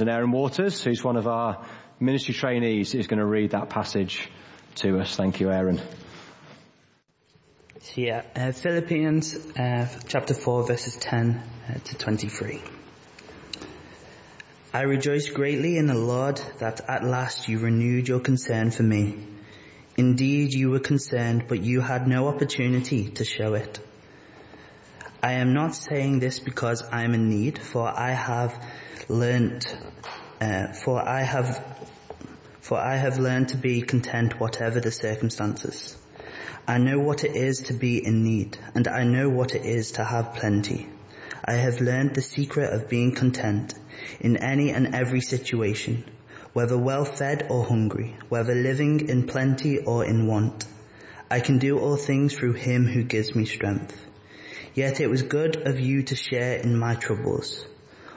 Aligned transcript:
And 0.00 0.10
Aaron 0.10 0.30
Waters, 0.30 0.82
who's 0.82 1.02
one 1.02 1.16
of 1.16 1.26
our 1.26 1.64
ministry 2.00 2.34
trainees, 2.34 2.94
is 2.94 3.06
going 3.06 3.18
to 3.18 3.26
read 3.26 3.50
that 3.52 3.70
passage 3.70 4.28
to 4.76 5.00
us. 5.00 5.16
Thank 5.16 5.40
you, 5.40 5.50
Aaron. 5.50 5.80
Yeah, 7.94 8.22
uh, 8.34 8.52
Philippians 8.52 9.34
uh, 9.56 9.88
chapter 10.06 10.34
4 10.34 10.66
verses 10.66 10.96
10 10.96 11.42
uh, 11.68 11.78
to 11.78 11.96
23. 11.96 12.60
I 14.74 14.82
rejoice 14.82 15.30
greatly 15.30 15.78
in 15.78 15.86
the 15.86 15.94
Lord 15.94 16.38
that 16.58 16.82
at 16.88 17.04
last 17.04 17.48
you 17.48 17.58
renewed 17.58 18.08
your 18.08 18.20
concern 18.20 18.70
for 18.70 18.82
me. 18.82 19.16
Indeed, 19.96 20.52
you 20.52 20.68
were 20.68 20.80
concerned, 20.80 21.46
but 21.48 21.62
you 21.62 21.80
had 21.80 22.06
no 22.06 22.28
opportunity 22.28 23.08
to 23.12 23.24
show 23.24 23.54
it. 23.54 23.78
I 25.22 25.34
am 25.34 25.54
not 25.54 25.74
saying 25.74 26.18
this 26.18 26.38
because 26.38 26.82
I 26.82 27.04
am 27.04 27.14
in 27.14 27.30
need, 27.30 27.58
for 27.58 27.88
I 27.88 28.10
have 28.10 28.62
learned, 29.08 29.66
uh, 30.40 30.72
for 30.72 31.00
I 31.00 31.22
have, 31.22 31.64
for 32.60 32.78
I 32.78 32.96
have 32.96 33.18
learned 33.18 33.50
to 33.50 33.56
be 33.56 33.82
content 33.82 34.40
whatever 34.40 34.80
the 34.80 34.90
circumstances. 34.90 35.96
I 36.66 36.78
know 36.78 36.98
what 36.98 37.22
it 37.22 37.36
is 37.36 37.60
to 37.68 37.74
be 37.74 38.04
in 38.04 38.24
need, 38.24 38.58
and 38.74 38.88
I 38.88 39.04
know 39.04 39.28
what 39.28 39.54
it 39.54 39.64
is 39.64 39.92
to 39.92 40.04
have 40.04 40.34
plenty. 40.34 40.88
I 41.44 41.52
have 41.52 41.80
learned 41.80 42.14
the 42.14 42.22
secret 42.22 42.72
of 42.72 42.88
being 42.88 43.14
content 43.14 43.74
in 44.18 44.36
any 44.38 44.70
and 44.70 44.94
every 44.94 45.20
situation, 45.20 46.04
whether 46.52 46.76
well 46.76 47.04
fed 47.04 47.46
or 47.48 47.64
hungry, 47.64 48.16
whether 48.28 48.54
living 48.54 49.08
in 49.08 49.28
plenty 49.28 49.78
or 49.78 50.04
in 50.04 50.26
want. 50.26 50.64
I 51.30 51.38
can 51.38 51.58
do 51.58 51.78
all 51.78 51.96
things 51.96 52.34
through 52.34 52.54
him 52.54 52.86
who 52.86 53.04
gives 53.04 53.34
me 53.34 53.44
strength. 53.44 53.96
Yet 54.74 55.00
it 55.00 55.08
was 55.08 55.22
good 55.22 55.56
of 55.68 55.78
you 55.78 56.02
to 56.04 56.16
share 56.16 56.56
in 56.56 56.76
my 56.76 56.96
troubles. 56.96 57.64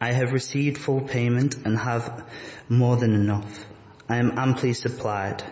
I 0.00 0.12
have 0.12 0.32
received 0.32 0.78
full 0.78 1.02
payment 1.02 1.56
and 1.66 1.76
have 1.78 2.24
more 2.70 2.96
than 2.96 3.14
enough. 3.14 3.66
I 4.08 4.16
am 4.16 4.38
amply 4.38 4.72
supplied. 4.72 5.44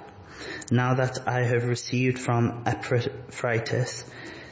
Now 0.71 0.95
that 0.95 1.29
I 1.29 1.43
have 1.43 1.65
received 1.65 2.19
from 2.19 2.63
Epaphroditus 2.65 4.05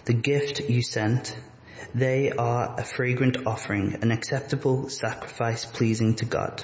the 0.05 0.13
gift 0.13 0.61
you 0.61 0.83
sent, 0.83 1.35
they 1.95 2.31
are 2.31 2.75
a 2.79 2.85
fragrant 2.85 3.47
offering, 3.47 3.99
an 4.03 4.11
acceptable 4.11 4.91
sacrifice 4.91 5.65
pleasing 5.65 6.15
to 6.17 6.27
God. 6.27 6.63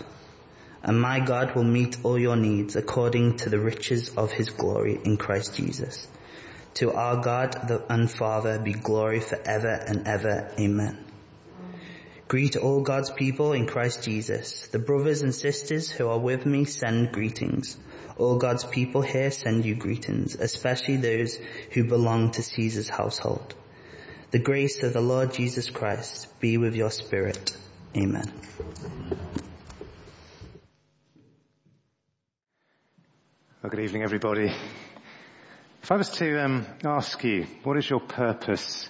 And 0.83 1.01
my 1.01 1.21
God 1.21 1.55
will 1.55 1.65
meet 1.65 2.05
all 2.05 2.19
your 2.19 2.37
needs 2.37 2.77
according 2.77 3.39
to 3.39 3.49
the 3.49 3.61
riches 3.61 4.11
of 4.17 4.31
his 4.31 4.51
glory 4.51 5.01
in 5.05 5.17
Christ 5.17 5.57
Jesus. 5.57 6.07
To 6.75 6.93
our 6.93 7.23
God 7.23 7.53
the, 7.67 7.85
and 7.89 8.11
Father 8.11 8.59
be 8.59 8.73
glory 8.73 9.21
forever 9.21 9.73
and 9.73 10.07
ever. 10.07 10.51
Amen. 10.59 11.12
Greet 12.33 12.57
all 12.57 12.81
God's 12.81 13.11
people 13.11 13.53
in 13.53 13.67
Christ 13.67 14.05
Jesus. 14.05 14.67
The 14.69 14.79
brothers 14.79 15.21
and 15.21 15.35
sisters 15.35 15.91
who 15.91 16.09
are 16.09 16.19
with 16.19 16.47
me 16.47 16.65
send 16.65 17.13
greetings. 17.13 17.77
All 18.17 18.39
God's 18.39 18.65
people 18.65 19.03
here 19.03 19.31
send 19.31 19.67
you 19.67 19.75
greetings, 19.75 20.35
especially 20.35 20.97
those 20.97 21.37
who 21.73 21.85
belong 21.85 22.31
to 22.31 22.43
Caesar's 22.43 22.89
household. 22.89 23.55
The 24.31 24.39
grace 24.39 24.83
of 24.83 24.95
the 24.95 25.03
Lord 25.03 25.35
Jesus 25.35 25.69
Christ 25.69 26.27
be 26.41 26.57
with 26.57 26.75
your 26.75 26.91
spirit. 26.91 27.55
Amen. 27.95 28.33
Well, 33.63 33.69
good 33.69 33.81
evening, 33.81 34.05
everybody. 34.05 34.51
If 35.83 35.93
I 35.93 35.97
was 35.97 36.09
to 36.09 36.43
um, 36.43 36.67
ask 36.83 37.23
you, 37.25 37.47
what 37.63 37.77
is 37.77 37.91
your 37.91 38.01
purpose 38.01 38.89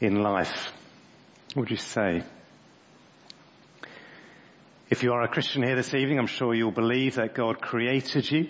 in 0.00 0.20
life? 0.20 0.72
What 1.54 1.60
would 1.60 1.70
you 1.70 1.76
say? 1.76 2.24
If 4.96 5.02
you 5.02 5.12
are 5.12 5.24
a 5.24 5.28
Christian 5.28 5.62
here 5.62 5.76
this 5.76 5.92
evening, 5.92 6.18
I'm 6.18 6.26
sure 6.26 6.54
you'll 6.54 6.70
believe 6.70 7.16
that 7.16 7.34
God 7.34 7.60
created 7.60 8.30
you. 8.30 8.48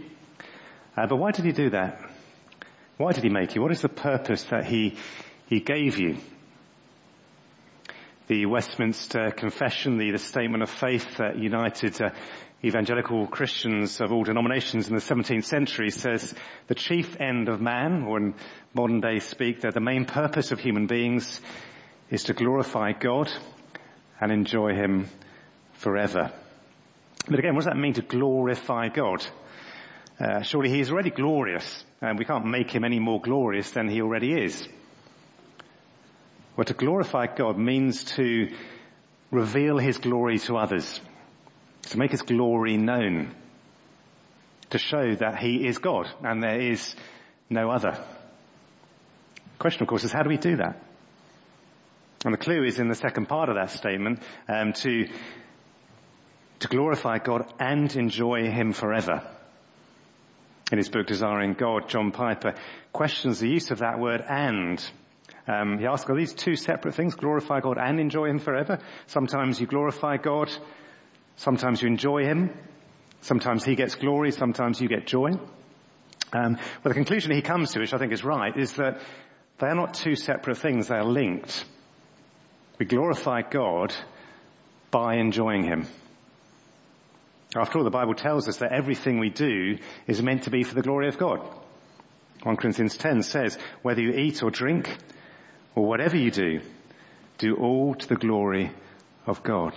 Uh, 0.97 1.09
but 1.09 1.17
why 1.17 1.33
did 1.33 1.45
He 1.45 1.51
do 1.51 1.71
that? 1.71 2.01
Why 2.99 3.11
did 3.11 3.25
He 3.25 3.31
make 3.31 3.57
you? 3.57 3.63
What 3.63 3.73
is 3.73 3.81
the 3.81 3.89
purpose 3.89 4.45
that 4.45 4.65
He 4.65 4.97
He 5.49 5.59
gave 5.59 5.99
you? 5.99 6.19
The 8.29 8.47
Westminster 8.47 9.33
Confession, 9.33 9.99
the, 9.99 10.13
the 10.13 10.19
statement 10.19 10.63
of 10.63 10.71
faith 10.71 11.17
that 11.17 11.37
united 11.37 12.01
uh, 12.01 12.11
evangelical 12.65 13.27
Christians 13.27 14.01
of 14.01 14.13
all 14.13 14.23
denominations 14.23 14.87
in 14.87 14.95
the 14.95 15.03
17th 15.03 15.47
century 15.47 15.91
says 15.91 16.33
the 16.69 16.77
chief 16.77 17.21
end 17.21 17.49
of 17.49 17.61
man, 17.61 18.05
or 18.05 18.19
in 18.19 18.35
modern 18.73 19.01
day 19.01 19.19
speak, 19.19 19.63
that 19.63 19.75
the 19.75 19.81
main 19.81 20.05
purpose 20.05 20.53
of 20.53 20.61
human 20.61 20.87
beings 20.87 21.41
is 22.09 22.23
to 22.23 22.35
glorify 22.35 22.93
God 22.93 23.33
and 24.21 24.31
enjoy 24.31 24.75
Him 24.75 25.09
forever. 25.79 26.33
But 27.29 27.39
again, 27.39 27.55
what 27.55 27.65
does 27.65 27.73
that 27.73 27.77
mean 27.77 27.95
to 27.95 28.03
glorify 28.03 28.89
God? 28.89 29.27
Uh, 30.19 30.43
surely 30.43 30.71
He 30.71 30.81
is 30.81 30.91
already 30.91 31.11
glorious, 31.11 31.85
and 32.01 32.19
we 32.19 32.25
can't 32.25 32.47
make 32.47 32.71
Him 32.71 32.85
any 32.85 32.99
more 32.99 33.21
glorious 33.21 33.71
than 33.71 33.89
He 33.89 34.01
already 34.01 34.33
is. 34.33 34.67
Well, 36.57 36.65
to 36.65 36.75
glorify 36.75 37.27
God 37.27 37.59
means 37.59 38.05
to 38.17 38.49
reveal 39.31 39.79
His 39.79 39.99
glory 39.99 40.39
to 40.41 40.57
others 40.57 41.01
to 41.91 41.99
make 41.99 42.11
his 42.11 42.23
glory 42.23 42.77
known, 42.77 43.35
to 44.71 44.79
show 44.79 45.15
that 45.17 45.39
he 45.39 45.67
is 45.67 45.79
God 45.79 46.09
and 46.23 46.43
there 46.43 46.61
is 46.61 46.95
no 47.49 47.71
other. 47.71 47.93
The 47.93 49.59
question, 49.59 49.83
of 49.83 49.89
course, 49.89 50.05
is 50.05 50.13
how 50.13 50.23
do 50.23 50.29
we 50.29 50.37
do 50.37 50.57
that? 50.57 50.83
And 52.25 52.35
the 52.35 52.39
clue 52.39 52.65
is 52.65 52.79
in 52.79 52.89
the 52.89 52.95
second 52.95 53.27
part 53.27 53.49
of 53.49 53.55
that 53.57 53.71
statement, 53.71 54.21
um, 54.49 54.73
to, 54.75 55.09
to 56.61 56.69
glorify 56.69 57.19
God 57.19 57.53
and 57.59 57.95
enjoy 57.97 58.51
Him 58.51 58.73
forever. 58.73 59.23
In 60.73 60.79
his 60.79 60.89
book 60.89 61.07
Desiring 61.07 61.55
God, 61.55 61.89
John 61.89 62.11
Piper 62.11 62.55
questions 62.93 63.39
the 63.39 63.49
use 63.49 63.71
of 63.71 63.79
that 63.79 64.01
word 64.01 64.23
and. 64.29 64.85
Um, 65.47 65.79
he 65.79 65.87
asks, 65.87 66.11
are 66.11 66.17
these 66.17 66.35
two 66.35 66.57
separate 66.57 66.97
things, 66.97 67.15
glorify 67.15 67.61
God 67.61 67.79
and 67.79 68.01
enjoy 68.01 68.27
Him 68.27 68.41
forever? 68.41 68.81
Sometimes 69.07 69.61
you 69.61 69.67
glorify 69.69 70.17
God 70.17 70.51
Sometimes 71.37 71.83
you 71.83 71.89
enjoy 71.89 72.25
him. 72.25 72.51
Sometimes 73.21 73.65
he 73.65 73.77
gets 73.77 73.95
glory. 73.95 74.33
Sometimes 74.33 74.81
you 74.81 74.89
get 74.89 75.07
joy. 75.07 75.33
Um, 76.33 76.55
well, 76.55 76.59
the 76.85 76.95
conclusion 76.95 77.33
he 77.33 77.43
comes 77.43 77.73
to, 77.73 77.81
which 77.81 77.95
I 77.95 77.99
think 77.99 78.13
is 78.13 78.25
right, 78.25 78.57
is 78.57 78.73
that 78.75 79.01
they 79.59 79.67
are 79.67 79.75
not 79.75 79.95
two 79.95 80.17
separate 80.17 80.59
things. 80.59 80.89
They 80.89 80.97
are 80.97 81.05
linked. 81.05 81.65
We 82.79 82.87
glorify 82.87 83.43
God 83.43 83.95
by 84.91 85.17
enjoying 85.17 85.65
him. 85.65 85.87
After 87.57 87.79
all, 87.79 87.85
the 87.85 87.91
Bible 87.91 88.15
tells 88.15 88.49
us 88.49 88.59
that 88.59 88.73
everything 88.73 89.19
we 89.19 89.31
do 89.31 89.79
is 90.07 90.23
meant 90.23 90.45
to 90.45 90.51
be 90.51 90.63
for 90.63 90.75
the 90.75 90.83
glory 90.83 91.09
of 91.09 91.19
God. 91.19 91.41
1 92.43 92.57
Corinthians 92.57 92.97
10 92.97 93.23
says, 93.23 93.59
whether 93.83 94.01
you 94.01 94.13
eat 94.13 94.43
or 94.43 94.51
drink 94.51 94.95
or 95.75 95.87
whatever 95.87 96.17
you 96.17 96.31
do, 96.31 96.61
do 97.39 97.57
all 97.57 97.95
to 97.95 98.09
the 98.09 98.17
glory 98.17 98.71
of 99.27 99.43
God 99.43 99.75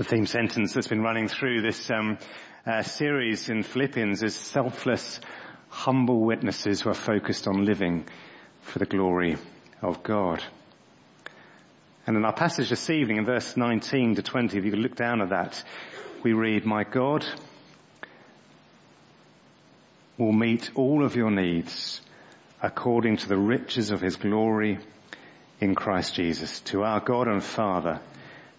the 0.00 0.04
theme 0.04 0.24
sentence 0.24 0.72
that's 0.72 0.88
been 0.88 1.02
running 1.02 1.28
through 1.28 1.60
this 1.60 1.90
um, 1.90 2.16
uh, 2.64 2.82
series 2.82 3.50
in 3.50 3.62
Philippians 3.62 4.22
is 4.22 4.34
selfless, 4.34 5.20
humble 5.68 6.20
witnesses 6.20 6.80
who 6.80 6.88
are 6.88 6.94
focused 6.94 7.46
on 7.46 7.66
living 7.66 8.06
for 8.62 8.78
the 8.78 8.86
glory 8.86 9.36
of 9.82 10.02
God. 10.02 10.42
And 12.10 12.16
in 12.16 12.24
our 12.24 12.32
passage 12.32 12.70
this 12.70 12.90
evening 12.90 13.18
in 13.18 13.24
verse 13.24 13.56
19 13.56 14.16
to 14.16 14.22
20, 14.22 14.58
if 14.58 14.64
you 14.64 14.72
could 14.72 14.80
look 14.80 14.96
down 14.96 15.22
at 15.22 15.28
that, 15.28 15.62
we 16.24 16.32
read, 16.32 16.66
My 16.66 16.82
God 16.82 17.24
will 20.18 20.32
meet 20.32 20.72
all 20.74 21.04
of 21.04 21.14
your 21.14 21.30
needs 21.30 22.00
according 22.60 23.18
to 23.18 23.28
the 23.28 23.38
riches 23.38 23.92
of 23.92 24.00
his 24.00 24.16
glory 24.16 24.80
in 25.60 25.76
Christ 25.76 26.16
Jesus. 26.16 26.58
To 26.62 26.82
our 26.82 26.98
God 26.98 27.28
and 27.28 27.44
Father 27.44 28.00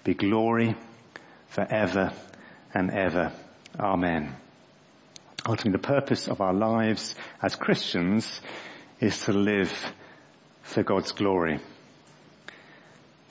be 0.06 0.14
glory 0.14 0.78
forever 1.48 2.14
and 2.74 2.90
ever. 2.90 3.34
Amen. 3.78 4.34
Ultimately, 5.46 5.74
the 5.74 5.88
purpose 5.90 6.30
of 6.30 6.40
our 6.40 6.54
lives 6.54 7.16
as 7.42 7.58
Christians 7.58 8.40
is 9.02 9.24
to 9.24 9.34
live 9.34 9.94
for 10.62 10.84
God's 10.84 11.12
glory. 11.12 11.60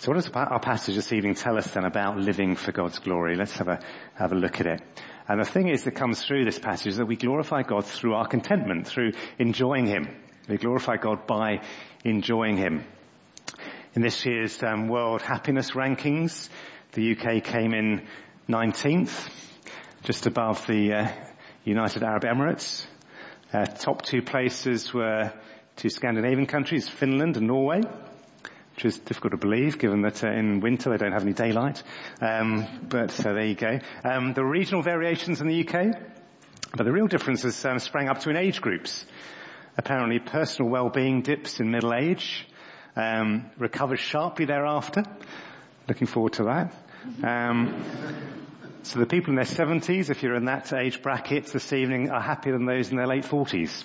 So 0.01 0.11
what 0.11 0.15
does 0.15 0.31
our 0.33 0.61
passage 0.61 0.95
this 0.95 1.13
evening 1.13 1.35
tell 1.35 1.59
us 1.59 1.73
then 1.73 1.85
about 1.85 2.17
living 2.17 2.57
for 2.57 2.73
God's 2.73 2.99
glory? 3.01 3.37
Let's 3.37 3.59
have 3.59 3.69
a, 3.69 3.81
have 4.15 4.33
a 4.33 4.35
look 4.35 4.59
at 4.59 4.67
it. 4.67 4.81
And 5.29 5.39
the 5.39 5.45
thing 5.45 5.69
is 5.69 5.85
that 5.85 5.95
comes 5.95 6.25
through 6.25 6.47
this 6.47 6.59
passage 6.59 6.87
is 6.87 6.97
that 6.97 7.05
we 7.05 7.17
glorify 7.17 7.65
God 7.65 7.85
through 7.85 8.15
our 8.15 8.27
contentment, 8.27 8.87
through 8.87 9.13
enjoying 9.39 9.85
Him. 9.85 10.09
We 10.49 10.57
glorify 10.57 10.97
God 10.97 11.27
by 11.27 11.61
enjoying 12.03 12.57
Him. 12.57 12.87
In 13.93 14.01
this 14.01 14.25
year's 14.25 14.63
um, 14.63 14.89
World 14.89 15.21
Happiness 15.21 15.73
Rankings, 15.73 16.49
the 16.93 17.15
UK 17.15 17.45
came 17.45 17.75
in 17.75 18.07
19th, 18.49 19.29
just 20.05 20.25
above 20.25 20.67
the 20.67 20.95
uh, 20.95 21.13
United 21.65 22.05
Arab 22.05 22.23
Emirates. 22.23 22.87
Uh, 23.53 23.67
top 23.67 24.01
two 24.01 24.23
places 24.23 24.95
were 24.95 25.31
two 25.77 25.91
Scandinavian 25.91 26.47
countries, 26.47 26.89
Finland 26.89 27.37
and 27.37 27.47
Norway 27.47 27.83
which 28.75 28.85
is 28.85 28.99
difficult 28.99 29.33
to 29.33 29.37
believe 29.37 29.79
given 29.79 30.03
that 30.03 30.23
uh, 30.25 30.29
in 30.29 30.61
winter 30.61 30.91
they 30.91 30.97
don't 30.97 31.13
have 31.13 31.23
any 31.23 31.33
daylight. 31.33 31.83
Um, 32.21 32.67
but 32.89 33.11
so 33.11 33.35
there 33.35 33.47
you 33.47 33.55
go. 33.55 33.79
Um, 34.05 34.35
are 34.37 34.45
regional 34.45 34.83
variations 34.83 35.41
in 35.41 35.49
the 35.49 35.67
UK, 35.67 35.97
but 36.77 36.85
the 36.85 36.93
real 36.93 37.07
differences 37.07 37.65
um, 37.65 37.79
sprang 37.79 38.09
up 38.09 38.21
to 38.21 38.31
in 38.31 38.37
age 38.37 38.61
groups. 38.61 39.05
Apparently 39.77 40.19
personal 40.19 40.71
well-being 40.71 41.23
dips 41.23 41.61
in 41.61 41.71
middle 41.71 41.95
age, 41.95 42.47
um, 42.97 43.51
recovers 43.59 44.01
sharply 44.01 44.45
thereafter. 44.45 45.05
Looking 45.89 46.07
forward 46.07 46.35
to 46.35 46.45
that. 46.45 46.75
Um, 47.23 47.85
so 48.83 48.99
the 48.99 49.07
people 49.07 49.31
in 49.31 49.37
their 49.37 49.45
70s, 49.45 50.11
if 50.11 50.23
you're 50.23 50.35
in 50.35 50.47
that 50.47 50.73
age 50.73 51.03
bracket 51.03 51.47
this 51.47 51.73
evening, 51.73 52.11
are 52.11 52.21
happier 52.21 52.53
than 52.53 52.67
those 52.67 52.91
in 52.91 52.97
their 52.97 53.07
late 53.07 53.25
40s. 53.25 53.85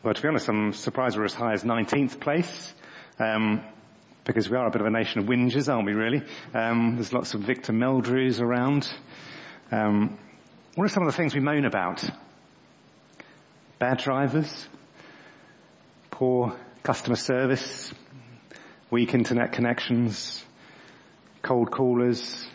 Well, 0.00 0.14
to 0.14 0.22
be 0.22 0.28
honest, 0.28 0.48
I'm 0.48 0.72
surprised 0.74 1.16
we're 1.16 1.24
as 1.24 1.34
high 1.34 1.54
as 1.54 1.64
19th 1.64 2.20
place. 2.20 2.72
Um, 3.18 3.64
because 4.24 4.48
we 4.48 4.56
are 4.56 4.68
a 4.68 4.70
bit 4.70 4.80
of 4.80 4.86
a 4.86 4.90
nation 4.90 5.20
of 5.20 5.26
whingers, 5.26 5.72
aren't 5.72 5.86
we 5.86 5.92
really? 5.92 6.22
Um, 6.54 6.94
there's 6.94 7.12
lots 7.12 7.34
of 7.34 7.40
Victor 7.40 7.72
Meldrews 7.72 8.40
around. 8.40 8.88
Um, 9.72 10.16
what 10.76 10.84
are 10.84 10.88
some 10.88 11.02
of 11.02 11.10
the 11.10 11.16
things 11.16 11.34
we 11.34 11.40
moan 11.40 11.64
about? 11.64 12.08
Bad 13.80 13.98
drivers, 13.98 14.68
poor 16.12 16.56
customer 16.84 17.16
service, 17.16 17.92
weak 18.90 19.14
internet 19.14 19.50
connections, 19.50 20.44
cold 21.42 21.72
callers. 21.72 22.46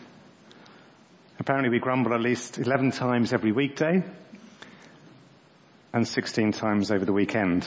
Apparently 1.38 1.68
we 1.68 1.78
grumble 1.78 2.14
at 2.14 2.22
least 2.22 2.56
11 2.56 2.92
times 2.92 3.34
every 3.34 3.52
weekday 3.52 4.02
and 5.94 6.06
16 6.06 6.50
times 6.50 6.90
over 6.90 7.04
the 7.04 7.12
weekend. 7.12 7.64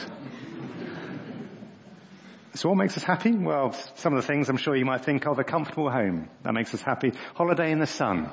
So 2.55 2.67
what 2.67 2.77
makes 2.77 2.97
us 2.97 3.03
happy? 3.03 3.31
Well, 3.31 3.71
some 3.95 4.13
of 4.13 4.21
the 4.21 4.27
things 4.27 4.49
I'm 4.49 4.57
sure 4.57 4.75
you 4.75 4.83
might 4.83 5.05
think 5.05 5.25
of, 5.25 5.39
a 5.39 5.45
comfortable 5.45 5.89
home. 5.89 6.27
That 6.43 6.53
makes 6.53 6.73
us 6.73 6.81
happy. 6.81 7.13
Holiday 7.35 7.71
in 7.71 7.79
the 7.79 7.87
sun. 7.87 8.29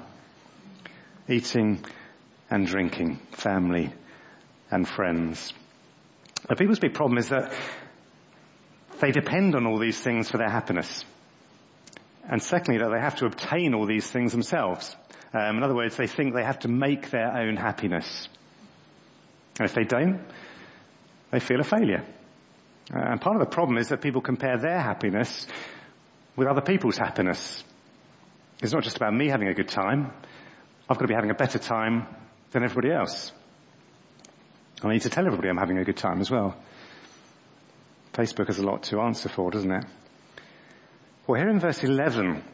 Eating 1.29 1.85
and 2.51 2.67
drinking. 2.67 3.21
Family 3.33 3.93
and 4.69 4.89
friends. 4.89 5.53
Now 6.49 6.57
people's 6.57 6.81
big 6.81 6.95
problem 6.95 7.19
is 7.19 7.29
that 7.29 7.55
they 9.01 9.13
depend 9.13 9.55
on 9.55 9.65
all 9.65 9.79
these 9.79 10.01
things 10.01 10.29
for 10.29 10.39
their 10.39 10.51
happiness. 10.51 11.05
And 12.29 12.43
secondly, 12.43 12.81
that 12.81 12.91
they 12.91 13.01
have 13.01 13.17
to 13.17 13.27
obtain 13.27 13.75
all 13.75 13.87
these 13.87 14.11
things 14.11 14.33
themselves. 14.33 14.97
Um, 15.33 15.59
in 15.59 15.63
other 15.63 15.75
words, 15.75 15.97
they 15.97 16.09
think 16.09 16.35
they 16.35 16.43
have 16.43 16.61
to 16.61 16.69
make 16.69 17.11
their 17.11 17.37
own 17.37 17.57
happiness. 17.57 18.29
And 19.59 19.69
if 19.69 19.75
they 19.75 19.85
don't, 19.85 20.25
they 21.31 21.41
feel 21.41 21.61
a 21.61 21.65
failure. 21.65 22.05
Uh, 22.93 22.99
and 22.99 23.21
part 23.21 23.37
of 23.37 23.41
the 23.41 23.55
problem 23.55 23.79
is 23.79 23.89
that 23.89 24.01
people 24.01 24.21
compare 24.21 24.59
their 24.59 24.81
happiness 24.81 25.47
with 26.37 26.49
other 26.49 26.61
people's 26.61 26.99
happiness. 26.99 27.63
It's 28.63 28.73
not 28.73 28.83
just 28.83 28.97
about 28.97 29.15
me 29.15 29.29
having 29.29 29.49
a 29.49 29.55
good 29.55 29.69
time. 29.69 30.13
I've 30.89 30.99
got 30.99 31.03
to 31.03 31.09
be 31.09 31.15
having 31.15 31.31
a 31.31 31.35
better 31.35 31.59
time 31.59 32.07
than 32.51 32.63
everybody 32.63 32.93
else. 32.93 33.33
I 34.83 34.93
need 34.93 35.03
to 35.03 35.11
tell 35.11 35.27
everybody 35.27 35.49
I'm 35.49 35.57
having 35.57 35.79
a 35.79 35.85
good 35.85 35.97
time 35.97 36.21
as 36.21 36.31
well. 36.31 36.57
Facebook 38.13 38.49
has 38.49 38.59
a 38.59 38.67
lot 38.67 38.85
to 38.85 39.01
answer 39.01 39.29
for, 39.29 39.51
doesn't 39.51 39.71
it? 39.71 39.85
Well, 41.27 41.41
here 41.41 41.49
in 41.49 41.59
verse 41.59 41.83
11 41.83 42.45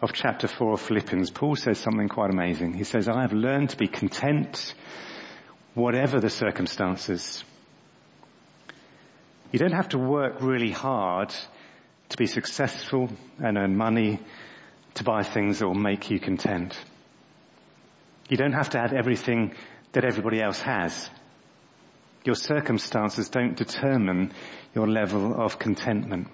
of 0.00 0.12
chapter 0.12 0.46
4 0.46 0.74
of 0.74 0.80
Philippians, 0.80 1.30
Paul 1.30 1.56
says 1.56 1.78
something 1.78 2.08
quite 2.08 2.30
amazing. 2.30 2.74
He 2.74 2.84
says, 2.84 3.08
I 3.08 3.22
have 3.22 3.32
learned 3.32 3.70
to 3.70 3.76
be 3.76 3.88
content 3.88 4.74
whatever 5.74 6.20
the 6.20 6.30
circumstances. 6.30 7.42
You 9.50 9.58
don't 9.58 9.72
have 9.72 9.90
to 9.90 9.98
work 9.98 10.40
really 10.40 10.70
hard 10.70 11.34
to 12.10 12.16
be 12.16 12.26
successful 12.26 13.10
and 13.38 13.56
earn 13.56 13.76
money 13.76 14.20
to 14.94 15.04
buy 15.04 15.22
things 15.22 15.58
that 15.58 15.66
will 15.66 15.74
make 15.74 16.10
you 16.10 16.20
content. 16.20 16.78
You 18.28 18.36
don't 18.36 18.52
have 18.52 18.70
to 18.70 18.78
have 18.78 18.92
everything 18.92 19.54
that 19.92 20.04
everybody 20.04 20.40
else 20.40 20.60
has. 20.60 21.10
Your 22.24 22.34
circumstances 22.34 23.28
don't 23.28 23.56
determine 23.56 24.32
your 24.74 24.88
level 24.88 25.34
of 25.34 25.58
contentment. 25.58 26.28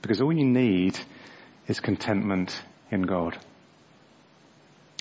Because 0.00 0.20
all 0.20 0.32
you 0.32 0.46
need 0.46 0.98
is 1.66 1.78
contentment 1.80 2.60
in 2.90 3.02
God. 3.02 3.38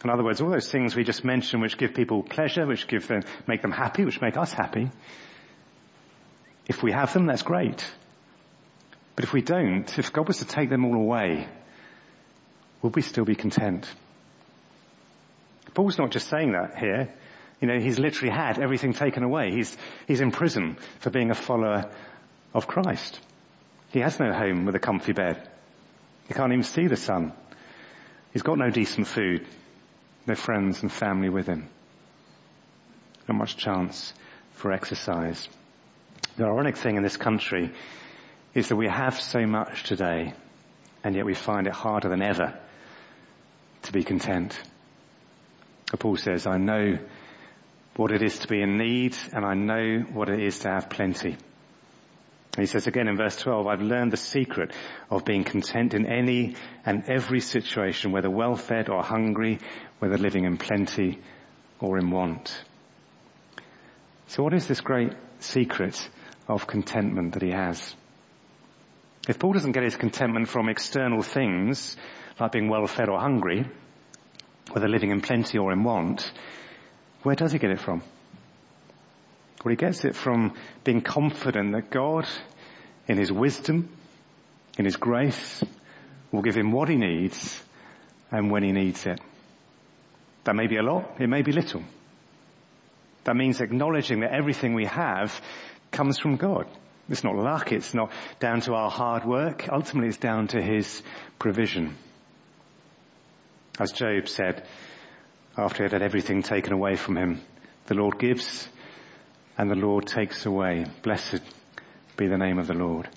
In 0.03 0.09
other 0.09 0.23
words, 0.23 0.41
all 0.41 0.49
those 0.49 0.71
things 0.71 0.95
we 0.95 1.03
just 1.03 1.23
mentioned 1.23 1.61
which 1.61 1.77
give 1.77 1.93
people 1.93 2.23
pleasure, 2.23 2.65
which 2.65 2.87
give 2.87 3.07
them, 3.07 3.21
make 3.47 3.61
them 3.61 3.71
happy, 3.71 4.03
which 4.03 4.21
make 4.21 4.37
us 4.37 4.51
happy, 4.51 4.89
if 6.67 6.81
we 6.81 6.91
have 6.91 7.13
them, 7.13 7.25
that's 7.25 7.43
great. 7.43 7.85
But 9.15 9.25
if 9.25 9.33
we 9.33 9.41
don't, 9.41 9.99
if 9.99 10.13
God 10.13 10.27
was 10.27 10.37
to 10.39 10.45
take 10.45 10.69
them 10.69 10.85
all 10.85 10.95
away, 10.95 11.47
would 12.81 12.95
we 12.95 13.01
still 13.01 13.25
be 13.25 13.35
content? 13.35 13.91
Paul's 15.73 15.97
not 15.97 16.11
just 16.11 16.27
saying 16.27 16.53
that 16.53 16.77
here. 16.77 17.13
You 17.59 17.67
know, 17.67 17.79
he's 17.79 17.99
literally 17.99 18.33
had 18.33 18.59
everything 18.59 18.93
taken 18.93 19.23
away. 19.23 19.51
He's, 19.51 19.77
he's 20.07 20.21
in 20.21 20.31
prison 20.31 20.77
for 20.99 21.11
being 21.11 21.29
a 21.29 21.35
follower 21.35 21.91
of 22.53 22.67
Christ. 22.67 23.19
He 23.89 23.99
has 23.99 24.19
no 24.19 24.33
home 24.33 24.65
with 24.65 24.75
a 24.75 24.79
comfy 24.79 25.13
bed. 25.13 25.47
He 26.27 26.33
can't 26.33 26.51
even 26.51 26.63
see 26.63 26.87
the 26.87 26.97
sun. 26.97 27.33
He's 28.33 28.41
got 28.41 28.57
no 28.57 28.69
decent 28.69 29.07
food 29.07 29.45
their 30.25 30.35
friends 30.35 30.81
and 30.81 30.91
family 30.91 31.29
with 31.29 31.47
him. 31.47 31.67
Not 33.27 33.37
much 33.37 33.57
chance 33.57 34.13
for 34.51 34.71
exercise. 34.71 35.47
The 36.37 36.45
ironic 36.45 36.77
thing 36.77 36.95
in 36.95 37.03
this 37.03 37.17
country 37.17 37.71
is 38.53 38.69
that 38.69 38.75
we 38.75 38.87
have 38.87 39.19
so 39.19 39.45
much 39.45 39.83
today 39.83 40.33
and 41.03 41.15
yet 41.15 41.25
we 41.25 41.33
find 41.33 41.67
it 41.67 41.73
harder 41.73 42.09
than 42.09 42.21
ever 42.21 42.57
to 43.83 43.91
be 43.91 44.03
content. 44.03 44.59
Paul 45.99 46.17
says, 46.17 46.47
I 46.47 46.57
know 46.57 46.97
what 47.95 48.11
it 48.11 48.21
is 48.21 48.39
to 48.39 48.47
be 48.47 48.61
in 48.61 48.77
need 48.77 49.15
and 49.33 49.45
I 49.45 49.53
know 49.53 49.99
what 50.13 50.29
it 50.29 50.39
is 50.39 50.59
to 50.59 50.69
have 50.69 50.89
plenty. 50.89 51.37
He 52.57 52.65
says 52.65 52.85
again 52.85 53.07
in 53.07 53.15
verse 53.15 53.37
12, 53.37 53.65
I've 53.65 53.81
learned 53.81 54.11
the 54.11 54.17
secret 54.17 54.73
of 55.09 55.23
being 55.23 55.45
content 55.45 55.93
in 55.93 56.05
any 56.05 56.55
and 56.85 57.03
every 57.07 57.39
situation, 57.39 58.11
whether 58.11 58.29
well 58.29 58.55
fed 58.55 58.89
or 58.89 59.01
hungry, 59.03 59.59
whether 59.99 60.17
living 60.17 60.43
in 60.43 60.57
plenty 60.57 61.19
or 61.79 61.97
in 61.97 62.09
want. 62.11 62.61
So 64.27 64.43
what 64.43 64.53
is 64.53 64.67
this 64.67 64.81
great 64.81 65.13
secret 65.39 66.09
of 66.47 66.67
contentment 66.67 67.33
that 67.33 67.41
he 67.41 67.51
has? 67.51 67.95
If 69.29 69.39
Paul 69.39 69.53
doesn't 69.53 69.71
get 69.71 69.83
his 69.83 69.95
contentment 69.95 70.49
from 70.49 70.67
external 70.67 71.21
things, 71.21 71.95
like 72.39 72.51
being 72.51 72.69
well 72.69 72.85
fed 72.87 73.07
or 73.07 73.19
hungry, 73.19 73.65
whether 74.71 74.89
living 74.89 75.11
in 75.11 75.21
plenty 75.21 75.57
or 75.57 75.71
in 75.71 75.83
want, 75.83 76.31
where 77.23 77.35
does 77.35 77.51
he 77.53 77.59
get 77.59 77.71
it 77.71 77.79
from? 77.79 78.01
Well, 79.63 79.71
he 79.71 79.75
gets 79.75 80.05
it 80.05 80.15
from 80.15 80.53
being 80.83 81.01
confident 81.01 81.73
that 81.73 81.91
God, 81.91 82.27
in 83.07 83.17
his 83.17 83.31
wisdom, 83.31 83.89
in 84.77 84.85
his 84.85 84.97
grace, 84.97 85.63
will 86.31 86.41
give 86.41 86.55
him 86.55 86.71
what 86.71 86.89
he 86.89 86.95
needs 86.95 87.61
and 88.31 88.49
when 88.49 88.63
he 88.63 88.71
needs 88.71 89.05
it. 89.05 89.19
That 90.45 90.55
may 90.55 90.67
be 90.67 90.77
a 90.77 90.83
lot, 90.83 91.17
it 91.19 91.27
may 91.27 91.43
be 91.43 91.51
little. 91.51 91.83
That 93.25 93.35
means 93.35 93.61
acknowledging 93.61 94.21
that 94.21 94.33
everything 94.33 94.73
we 94.73 94.85
have 94.85 95.39
comes 95.91 96.17
from 96.17 96.37
God. 96.37 96.65
It's 97.09 97.23
not 97.23 97.35
luck, 97.35 97.71
it's 97.71 97.93
not 97.93 98.11
down 98.39 98.61
to 98.61 98.73
our 98.73 98.89
hard 98.89 99.25
work, 99.25 99.67
ultimately 99.71 100.09
it's 100.09 100.17
down 100.17 100.47
to 100.49 100.61
his 100.61 101.03
provision. 101.37 101.95
As 103.79 103.91
Job 103.91 104.27
said, 104.27 104.65
after 105.57 105.83
he 105.85 105.93
had 105.93 106.01
everything 106.01 106.41
taken 106.41 106.73
away 106.73 106.95
from 106.95 107.17
him, 107.17 107.41
the 107.87 107.95
Lord 107.95 108.17
gives 108.17 108.67
and 109.61 109.69
the 109.69 109.75
Lord 109.75 110.07
takes 110.07 110.47
away. 110.47 110.87
Blessed 111.03 111.39
be 112.17 112.25
the 112.25 112.37
name 112.39 112.57
of 112.57 112.65
the 112.65 112.73
Lord. 112.73 113.07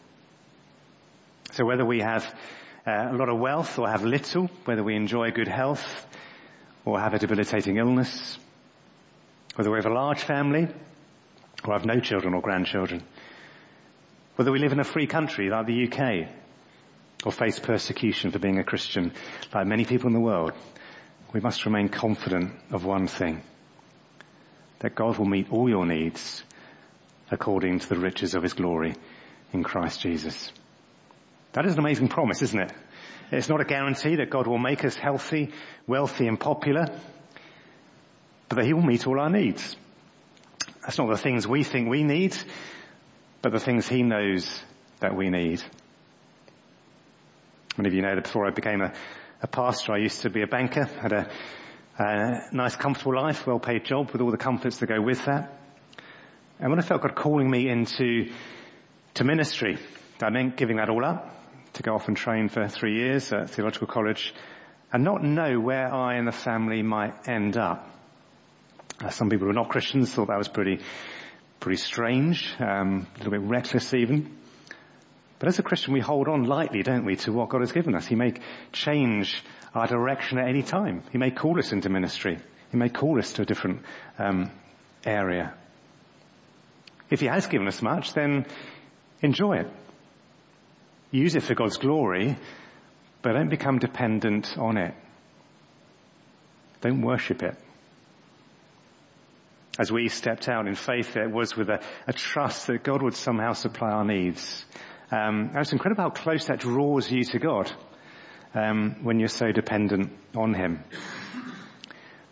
So 1.53 1.65
whether 1.65 1.87
we 1.87 2.01
have 2.01 2.27
uh, 2.87 3.09
a 3.13 3.17
lot 3.17 3.31
of 3.31 3.39
wealth 3.39 3.79
or 3.79 3.89
have 3.89 4.05
little, 4.05 4.51
whether 4.67 4.85
we 4.85 4.95
enjoy 4.95 5.31
good 5.31 5.49
health 5.49 6.07
or 6.85 7.01
have 7.01 7.15
a 7.15 7.19
debilitating 7.19 7.79
illness, 7.79 8.39
whether 9.55 9.71
we 9.71 9.79
have 9.79 9.87
a 9.87 9.95
large 9.95 10.21
family 10.21 10.69
or 11.67 11.73
have 11.73 11.87
no 11.87 11.99
children 11.99 12.35
or 12.35 12.43
grandchildren, 12.43 13.03
whether 14.37 14.53
we 14.53 14.59
live 14.59 14.73
in 14.73 14.81
a 14.81 14.85
free 14.85 15.07
country 15.07 15.49
like 15.49 15.65
the 15.65 15.89
UK 15.89 16.29
or 17.25 17.33
face 17.33 17.59
persecution 17.59 18.33
for 18.33 18.39
being 18.39 18.59
a 18.59 18.65
Christian, 18.65 19.15
like 19.55 19.67
many 19.67 19.87
people 19.87 20.09
in 20.09 20.13
the 20.13 20.21
world, 20.21 20.53
we 21.33 21.41
must 21.41 21.65
remain 21.65 21.89
confident 21.89 22.53
of 22.71 22.85
one 22.85 23.07
thing. 23.07 23.43
That 24.81 24.95
God 24.95 25.19
will 25.19 25.27
meet 25.27 25.51
all 25.53 25.69
your 25.69 25.87
needs 25.87 26.43
according 27.31 27.81
to 27.81 27.89
the 27.89 27.99
riches 27.99 28.35
of 28.35 28.43
his 28.43 28.53
glory 28.53 28.95
in 29.53 29.63
Christ 29.63 30.01
Jesus. 30.01 30.53
That 31.53 31.65
is 31.67 31.75
an 31.75 31.79
amazing 31.79 32.09
promise, 32.09 32.43
isn't 32.43 32.59
it? 32.61 32.73
It's 33.31 33.49
not 33.49 33.61
a 33.61 33.65
guarantee 33.65 34.17
that 34.17 34.31
God 34.31 34.47
will 34.47 34.59
make 34.59 34.85
us 34.85 34.97
healthy, 34.97 35.51
wealthy 35.87 36.27
and 36.27 36.39
popular, 36.39 36.87
but 38.49 38.57
that 38.57 38.65
he 38.65 38.75
will 38.75 38.83
meet 38.83 39.07
all 39.07 39.19
our 39.19 39.31
needs. 39.31 39.77
That's 40.83 40.99
not 40.99 41.09
the 41.09 41.17
things 41.17 41.47
we 41.49 41.65
think 41.65 41.89
we 41.89 42.03
need, 42.03 42.37
but 43.41 43.53
the 43.53 43.61
things 43.61 43.89
he 43.89 44.03
knows 44.03 44.63
that 45.01 45.17
we 45.17 45.31
need. 45.31 45.63
Many 47.77 47.89
of 47.89 47.95
you 47.95 48.03
know 48.03 48.15
that 48.15 48.25
before 48.25 48.47
I 48.47 48.51
became 48.51 48.83
a, 48.83 48.93
a 49.43 49.47
pastor, 49.47 49.93
I 49.93 49.99
used 49.99 50.23
to 50.23 50.31
be 50.31 50.43
a 50.43 50.47
banker, 50.47 50.85
had 50.85 51.13
a, 51.13 51.31
a 51.99 52.49
nice 52.53 52.77
comfortable 52.77 53.15
life, 53.15 53.47
well 53.47 53.59
paid 53.59 53.85
job 53.85 54.11
with 54.11 54.21
all 54.21 54.31
the 54.31 54.37
comforts 54.37 54.79
that 54.79 54.87
go 54.87 55.01
with 55.01 55.25
that. 55.27 55.61
And 56.59 56.71
when 56.71 56.79
I 56.79 56.83
felt 56.83 57.03
God 57.03 57.15
calling 57.15 57.51
me 57.51 57.69
into 57.69 58.31
to 59.15 59.25
ministry, 59.25 59.79
I 60.21 60.31
meant 60.31 60.57
giving 60.57 60.77
that 60.77 60.89
all 60.89 61.05
up 61.05 61.31
to 61.75 61.83
go 61.83 61.95
off 61.95 62.09
and 62.09 62.17
train 62.17 62.49
for 62.49 62.67
three 62.69 62.97
years 62.97 63.33
at 63.33 63.51
theological 63.51 63.87
college 63.87 64.35
and 64.93 65.05
not 65.05 65.23
know 65.23 65.59
where 65.59 65.93
I 65.93 66.15
and 66.15 66.27
the 66.27 66.33
family 66.33 66.83
might 66.83 67.29
end 67.29 67.57
up. 67.57 67.91
Uh, 69.01 69.11
some 69.11 69.29
people 69.29 69.47
who 69.47 69.51
are 69.51 69.55
not 69.55 69.69
Christians 69.69 70.13
thought 70.13 70.29
that 70.29 70.39
was 70.39 70.49
pretty, 70.49 70.81
pretty 71.59 71.79
strange, 71.79 72.55
um, 72.61 73.09
a 73.15 73.19
little 73.19 73.33
bit 73.33 73.41
reckless 73.41 73.93
even. 73.93 74.37
But 75.41 75.49
as 75.49 75.59
a 75.59 75.65
Christian, 75.65 75.93
we 75.93 76.01
hold 76.01 76.29
on 76.29 76.45
lightly, 76.45 76.83
don't 76.83 77.05
we, 77.05 77.17
to 77.17 77.33
what 77.33 77.49
God 77.49 77.61
has 77.61 77.73
given 77.73 77.97
us. 77.97 78.07
He 78.07 78.15
may 78.15 78.35
change 78.73 79.43
our 79.75 79.87
direction 79.87 80.39
at 80.39 80.49
any 80.49 80.63
time. 80.63 81.03
He 81.11 81.19
may 81.19 81.31
call 81.31 81.59
us 81.59 81.73
into 81.73 81.89
ministry. 81.89 82.39
He 82.71 82.77
may 82.77 82.89
call 82.89 83.19
us 83.19 83.33
to 83.35 83.43
a 83.43 83.45
different 83.45 83.83
um, 84.19 84.51
area. 85.05 85.55
If 87.11 87.21
He 87.21 87.27
has 87.27 87.47
given 87.47 87.67
us 87.67 87.83
much, 87.83 88.13
then 88.15 88.47
enjoy 89.21 89.59
it. 89.59 89.71
Use 91.11 91.35
it 91.35 91.43
for 91.43 91.55
God's 91.55 91.77
glory, 91.77 92.37
but 93.23 93.33
don't 93.33 93.51
become 93.51 93.79
dependent 93.79 94.57
on 94.59 94.77
it. 94.77 94.95
Don't 96.81 97.03
worship 97.03 97.43
it. 97.43 97.57
As 99.79 99.91
we 99.91 100.09
stepped 100.09 100.49
out 100.49 100.69
in 100.69 100.77
faith, 100.77 101.17
it 101.17 101.31
was 101.31 101.57
with 101.57 101.69
a, 101.69 101.81
a 102.07 102.13
trust 102.13 102.69
that 102.69 102.85
God 102.85 103.03
would 103.03 103.15
somehow 103.15 103.55
supply 103.55 103.91
our 103.91 104.05
needs. 104.05 104.65
Um, 105.11 105.51
and 105.51 105.59
it's 105.59 105.73
incredible 105.73 106.05
how 106.05 106.11
close 106.11 106.47
that 106.47 106.61
draws 106.61 107.11
you 107.11 107.25
to 107.25 107.39
God 107.39 107.73
um, 108.55 108.97
when 109.03 109.19
you're 109.19 109.29
so 109.29 109.53
dependent 109.53 110.13
on 110.35 110.55
Him. 110.55 110.83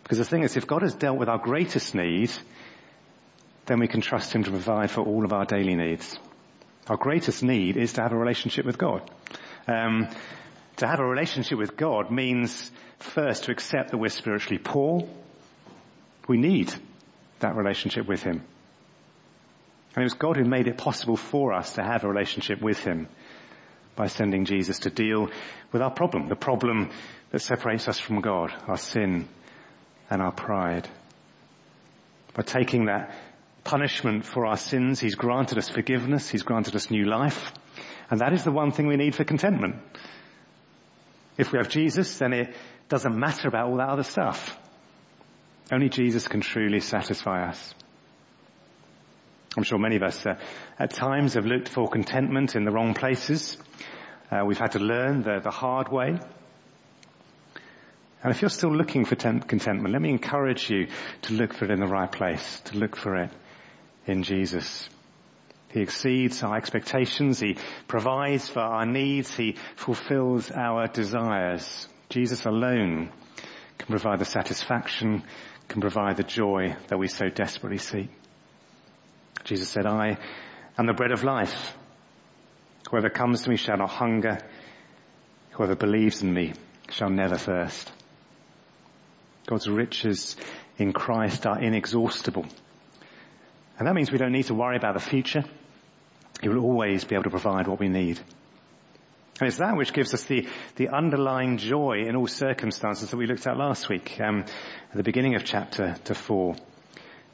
Because 0.03 0.17
the 0.17 0.25
thing 0.25 0.43
is, 0.43 0.57
if 0.57 0.67
God 0.67 0.81
has 0.81 0.95
dealt 0.95 1.17
with 1.17 1.29
our 1.29 1.37
greatest 1.37 1.95
need, 1.95 2.31
then 3.65 3.79
we 3.79 3.87
can 3.87 4.01
trust 4.01 4.33
Him 4.33 4.43
to 4.43 4.51
provide 4.51 4.91
for 4.91 5.01
all 5.01 5.25
of 5.25 5.33
our 5.33 5.45
daily 5.45 5.75
needs. 5.75 6.17
Our 6.87 6.97
greatest 6.97 7.43
need 7.43 7.77
is 7.77 7.93
to 7.93 8.01
have 8.01 8.11
a 8.11 8.17
relationship 8.17 8.65
with 8.65 8.77
God. 8.77 9.09
Um, 9.67 10.09
to 10.77 10.87
have 10.87 10.99
a 10.99 11.05
relationship 11.05 11.57
with 11.57 11.77
God 11.77 12.11
means 12.11 12.71
first 12.99 13.45
to 13.45 13.51
accept 13.51 13.91
that 13.91 13.97
we're 13.97 14.09
spiritually 14.09 14.57
poor. 14.57 15.07
We 16.27 16.37
need 16.37 16.73
that 17.39 17.55
relationship 17.55 18.07
with 18.07 18.23
Him. 18.23 18.43
And 19.95 20.01
it 20.01 20.03
was 20.03 20.15
God 20.15 20.37
who 20.37 20.45
made 20.45 20.67
it 20.67 20.77
possible 20.77 21.15
for 21.15 21.53
us 21.53 21.73
to 21.73 21.83
have 21.83 22.03
a 22.03 22.09
relationship 22.09 22.61
with 22.61 22.83
Him 22.83 23.07
by 23.95 24.07
sending 24.07 24.45
Jesus 24.45 24.79
to 24.79 24.89
deal 24.89 25.29
with 25.71 25.81
our 25.81 25.91
problem, 25.91 26.27
the 26.27 26.35
problem 26.35 26.89
that 27.31 27.39
separates 27.39 27.87
us 27.87 27.99
from 27.99 28.21
God, 28.21 28.51
our 28.67 28.77
sin 28.77 29.27
and 30.09 30.21
our 30.21 30.31
pride. 30.31 30.87
By 32.33 32.43
taking 32.43 32.85
that 32.85 33.15
punishment 33.63 34.25
for 34.25 34.45
our 34.45 34.57
sins, 34.57 34.99
He's 34.99 35.15
granted 35.15 35.57
us 35.57 35.69
forgiveness, 35.69 36.29
He's 36.29 36.43
granted 36.43 36.75
us 36.75 36.91
new 36.91 37.05
life, 37.05 37.51
and 38.09 38.19
that 38.19 38.33
is 38.33 38.43
the 38.43 38.51
one 38.51 38.71
thing 38.71 38.87
we 38.87 38.97
need 38.97 39.15
for 39.15 39.23
contentment. 39.23 39.75
If 41.37 41.51
we 41.51 41.57
have 41.57 41.69
Jesus, 41.69 42.17
then 42.17 42.33
it 42.33 42.55
doesn't 42.89 43.17
matter 43.17 43.47
about 43.47 43.67
all 43.67 43.77
that 43.77 43.89
other 43.89 44.03
stuff. 44.03 44.57
Only 45.71 45.89
Jesus 45.89 46.27
can 46.27 46.41
truly 46.41 46.79
satisfy 46.79 47.47
us. 47.47 47.73
I'm 49.55 49.63
sure 49.63 49.77
many 49.77 49.97
of 49.97 50.03
us 50.03 50.25
uh, 50.25 50.35
at 50.79 50.91
times 50.91 51.35
have 51.35 51.45
looked 51.45 51.69
for 51.69 51.87
contentment 51.87 52.55
in 52.55 52.65
the 52.65 52.71
wrong 52.71 52.93
places. 52.93 53.57
Uh, 54.31 54.43
we've 54.45 54.57
had 54.57 54.71
to 54.71 54.79
learn 54.79 55.21
the, 55.21 55.39
the 55.43 55.51
hard 55.51 55.91
way. 55.91 56.17
And 58.23 58.31
if 58.31 58.41
you're 58.41 58.49
still 58.49 58.75
looking 58.75 59.05
for 59.05 59.15
tent- 59.15 59.47
contentment, 59.47 59.91
let 59.91 60.01
me 60.01 60.09
encourage 60.09 60.69
you 60.69 60.87
to 61.23 61.33
look 61.33 61.53
for 61.53 61.65
it 61.65 61.71
in 61.71 61.79
the 61.79 61.87
right 61.87 62.11
place, 62.11 62.61
to 62.65 62.77
look 62.77 62.95
for 62.95 63.15
it 63.17 63.29
in 64.07 64.23
Jesus. 64.23 64.89
He 65.69 65.81
exceeds 65.81 66.41
our 66.41 66.55
expectations. 66.55 67.39
He 67.39 67.57
provides 67.87 68.47
for 68.47 68.61
our 68.61 68.85
needs. 68.85 69.35
He 69.35 69.57
fulfills 69.75 70.51
our 70.51 70.87
desires. 70.87 71.87
Jesus 72.09 72.45
alone 72.45 73.11
can 73.77 73.87
provide 73.87 74.19
the 74.19 74.25
satisfaction, 74.25 75.23
can 75.67 75.81
provide 75.81 76.17
the 76.17 76.23
joy 76.23 76.75
that 76.87 76.97
we 76.97 77.07
so 77.07 77.27
desperately 77.27 77.79
seek. 77.79 78.09
Jesus 79.43 79.69
said, 79.69 79.85
I 79.85 80.17
am 80.77 80.85
the 80.85 80.93
bread 80.93 81.11
of 81.11 81.23
life. 81.23 81.75
Whoever 82.89 83.09
comes 83.09 83.43
to 83.43 83.49
me 83.49 83.57
shall 83.57 83.77
not 83.77 83.89
hunger. 83.89 84.39
Whoever 85.51 85.75
believes 85.75 86.21
in 86.21 86.33
me 86.33 86.53
shall 86.89 87.09
never 87.09 87.37
thirst. 87.37 87.91
God's 89.45 89.67
riches 89.67 90.35
in 90.77 90.93
Christ 90.93 91.45
are 91.45 91.61
inexhaustible. 91.61 92.45
And 93.77 93.87
that 93.87 93.95
means 93.95 94.11
we 94.11 94.17
don't 94.17 94.31
need 94.31 94.45
to 94.45 94.53
worry 94.53 94.77
about 94.77 94.93
the 94.93 94.99
future. 94.99 95.43
He 96.41 96.49
will 96.49 96.63
always 96.63 97.03
be 97.03 97.15
able 97.15 97.23
to 97.23 97.29
provide 97.29 97.67
what 97.67 97.79
we 97.79 97.89
need. 97.89 98.19
And 99.39 99.47
it's 99.47 99.57
that 99.57 99.75
which 99.75 99.93
gives 99.93 100.13
us 100.13 100.23
the, 100.25 100.47
the 100.75 100.89
underlying 100.89 101.57
joy 101.57 102.03
in 102.07 102.15
all 102.15 102.27
circumstances 102.27 103.09
that 103.09 103.17
we 103.17 103.25
looked 103.25 103.47
at 103.47 103.57
last 103.57 103.89
week, 103.89 104.19
um, 104.21 104.45
at 104.91 104.95
the 104.95 105.03
beginning 105.03 105.35
of 105.35 105.43
chapter 105.43 105.95
to 106.05 106.15
four 106.15 106.55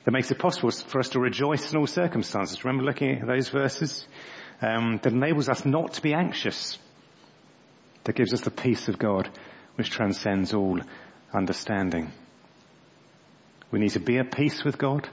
that 0.10 0.14
makes 0.14 0.32
it 0.32 0.40
possible 0.40 0.72
for 0.72 0.98
us 0.98 1.10
to 1.10 1.20
rejoice 1.20 1.72
in 1.72 1.78
all 1.78 1.86
circumstances. 1.86 2.66
Remember 2.66 2.84
looking 2.84 3.20
at 3.22 3.28
those 3.28 3.50
verses? 3.50 4.08
Um, 4.60 5.00
that 5.04 5.14
enables 5.14 5.50
us 5.50 5.66
not 5.66 5.94
to 5.94 6.02
be 6.02 6.16
anxious. 6.16 6.80
That 8.06 8.16
gives 8.16 8.34
us 8.34 8.42
the 8.42 8.50
peace 8.50 8.88
of 8.88 8.98
God 8.98 9.30
which 9.76 9.92
transcends 9.92 10.56
all 10.56 10.80
understanding. 11.32 12.12
We 13.70 13.78
need 13.78 13.92
to 13.92 14.00
be 14.00 14.18
at 14.18 14.36
peace 14.36 14.64
with 14.64 14.80
God. 14.80 15.08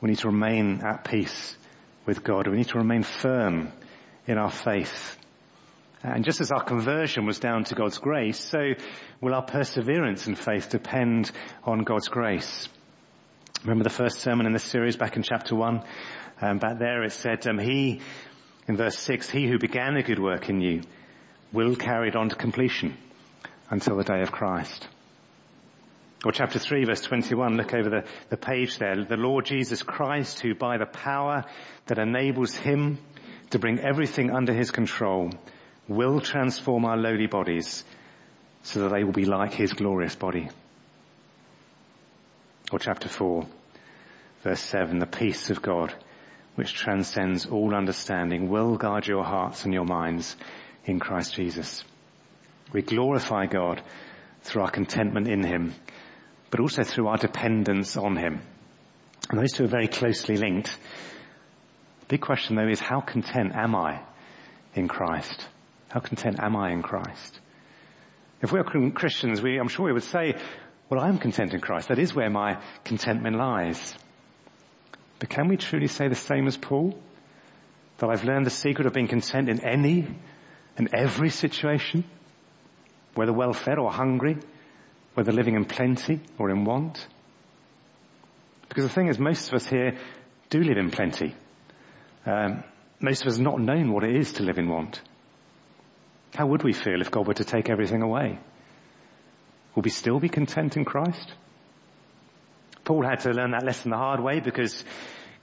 We 0.00 0.10
need 0.10 0.18
to 0.18 0.28
remain 0.28 0.82
at 0.84 1.02
peace 1.02 1.56
with 2.06 2.22
God. 2.22 2.46
We 2.46 2.58
need 2.58 2.68
to 2.68 2.78
remain 2.78 3.02
firm 3.02 3.72
in 4.28 4.38
our 4.38 4.52
faith. 4.52 5.18
And 6.04 6.24
just 6.24 6.40
as 6.40 6.52
our 6.52 6.62
conversion 6.62 7.26
was 7.26 7.40
down 7.40 7.64
to 7.64 7.74
God's 7.74 7.98
grace, 7.98 8.38
so 8.38 8.74
will 9.20 9.34
our 9.34 9.42
perseverance 9.44 10.28
in 10.28 10.36
faith 10.36 10.70
depend 10.70 11.32
on 11.64 11.80
God's 11.80 12.06
grace. 12.06 12.68
Remember 13.62 13.84
the 13.84 13.90
first 13.90 14.18
sermon 14.20 14.46
in 14.46 14.52
this 14.52 14.64
series 14.64 14.96
back 14.96 15.16
in 15.16 15.22
chapter 15.22 15.54
one? 15.54 15.84
Um, 16.40 16.58
back 16.58 16.80
there 16.80 17.04
it 17.04 17.12
said, 17.12 17.46
um, 17.46 17.58
he, 17.58 18.00
in 18.66 18.76
verse 18.76 18.98
six, 18.98 19.30
he 19.30 19.46
who 19.46 19.56
began 19.56 19.96
a 19.96 20.02
good 20.02 20.18
work 20.18 20.48
in 20.48 20.60
you 20.60 20.82
will 21.52 21.76
carry 21.76 22.08
it 22.08 22.16
on 22.16 22.28
to 22.28 22.34
completion 22.34 22.96
until 23.70 23.96
the 23.96 24.02
day 24.02 24.20
of 24.20 24.32
Christ. 24.32 24.88
Or 26.24 26.32
chapter 26.32 26.58
3 26.58 26.86
verse 26.86 27.02
21, 27.02 27.56
look 27.56 27.72
over 27.72 27.88
the, 27.88 28.04
the 28.30 28.36
page 28.36 28.78
there. 28.78 29.04
The 29.04 29.16
Lord 29.16 29.44
Jesus 29.44 29.84
Christ 29.84 30.40
who 30.40 30.56
by 30.56 30.78
the 30.78 30.86
power 30.86 31.44
that 31.86 31.98
enables 31.98 32.56
him 32.56 32.98
to 33.50 33.60
bring 33.60 33.78
everything 33.78 34.32
under 34.32 34.52
his 34.52 34.72
control 34.72 35.30
will 35.86 36.20
transform 36.20 36.84
our 36.84 36.96
lowly 36.96 37.28
bodies 37.28 37.84
so 38.64 38.80
that 38.80 38.92
they 38.92 39.04
will 39.04 39.12
be 39.12 39.24
like 39.24 39.52
his 39.52 39.72
glorious 39.72 40.16
body 40.16 40.48
or 42.72 42.78
chapter 42.78 43.08
4, 43.08 43.46
verse 44.42 44.60
7, 44.60 44.98
the 44.98 45.06
peace 45.06 45.50
of 45.50 45.60
God, 45.60 45.94
which 46.54 46.74
transcends 46.74 47.46
all 47.46 47.74
understanding, 47.74 48.48
will 48.48 48.76
guard 48.76 49.06
your 49.06 49.24
hearts 49.24 49.64
and 49.64 49.74
your 49.74 49.84
minds 49.84 50.36
in 50.84 50.98
Christ 50.98 51.34
Jesus. 51.34 51.84
We 52.72 52.82
glorify 52.82 53.46
God 53.46 53.82
through 54.42 54.62
our 54.62 54.70
contentment 54.70 55.28
in 55.28 55.44
Him, 55.44 55.74
but 56.50 56.60
also 56.60 56.82
through 56.82 57.08
our 57.08 57.18
dependence 57.18 57.96
on 57.96 58.16
Him. 58.16 58.40
And 59.30 59.38
those 59.38 59.52
two 59.52 59.64
are 59.64 59.68
very 59.68 59.88
closely 59.88 60.36
linked. 60.36 60.76
The 62.00 62.06
big 62.06 62.20
question 62.20 62.56
though 62.56 62.68
is 62.68 62.80
how 62.80 63.00
content 63.00 63.52
am 63.54 63.74
I 63.74 64.02
in 64.74 64.88
Christ? 64.88 65.46
How 65.90 66.00
content 66.00 66.40
am 66.40 66.56
I 66.56 66.72
in 66.72 66.82
Christ? 66.82 67.38
If 68.40 68.50
we 68.50 68.58
are 68.58 68.64
Christians, 68.64 69.40
we, 69.40 69.58
I'm 69.58 69.68
sure 69.68 69.86
we 69.86 69.92
would 69.92 70.02
say, 70.02 70.34
well, 70.92 71.00
I'm 71.00 71.16
content 71.16 71.54
in 71.54 71.60
Christ. 71.62 71.88
That 71.88 71.98
is 71.98 72.14
where 72.14 72.28
my 72.28 72.58
contentment 72.84 73.34
lies. 73.34 73.94
But 75.20 75.30
can 75.30 75.48
we 75.48 75.56
truly 75.56 75.86
say 75.86 76.08
the 76.08 76.14
same 76.14 76.46
as 76.46 76.58
Paul? 76.58 77.00
That 77.96 78.10
I've 78.10 78.24
learned 78.24 78.44
the 78.44 78.50
secret 78.50 78.86
of 78.86 78.92
being 78.92 79.08
content 79.08 79.48
in 79.48 79.64
any 79.64 80.06
and 80.76 80.90
every 80.92 81.30
situation, 81.30 82.04
whether 83.14 83.32
well 83.32 83.54
fed 83.54 83.78
or 83.78 83.90
hungry, 83.90 84.36
whether 85.14 85.32
living 85.32 85.54
in 85.54 85.64
plenty 85.64 86.20
or 86.38 86.50
in 86.50 86.66
want. 86.66 87.06
Because 88.68 88.84
the 88.84 88.90
thing 88.90 89.08
is, 89.08 89.18
most 89.18 89.48
of 89.48 89.54
us 89.54 89.66
here 89.66 89.96
do 90.50 90.58
live 90.58 90.76
in 90.76 90.90
plenty. 90.90 91.34
Um, 92.26 92.64
most 93.00 93.22
of 93.22 93.28
us 93.28 93.36
have 93.38 93.44
not 93.44 93.58
known 93.58 93.94
what 93.94 94.04
it 94.04 94.14
is 94.14 94.34
to 94.34 94.42
live 94.42 94.58
in 94.58 94.68
want. 94.68 95.00
How 96.34 96.48
would 96.48 96.62
we 96.62 96.74
feel 96.74 97.00
if 97.00 97.10
God 97.10 97.26
were 97.26 97.32
to 97.32 97.44
take 97.44 97.70
everything 97.70 98.02
away? 98.02 98.38
Will 99.74 99.82
we 99.82 99.90
still 99.90 100.20
be 100.20 100.28
content 100.28 100.76
in 100.76 100.84
Christ? 100.84 101.32
Paul 102.84 103.04
had 103.04 103.20
to 103.20 103.30
learn 103.30 103.52
that 103.52 103.64
lesson 103.64 103.90
the 103.90 103.96
hard 103.96 104.20
way 104.20 104.40
because 104.40 104.84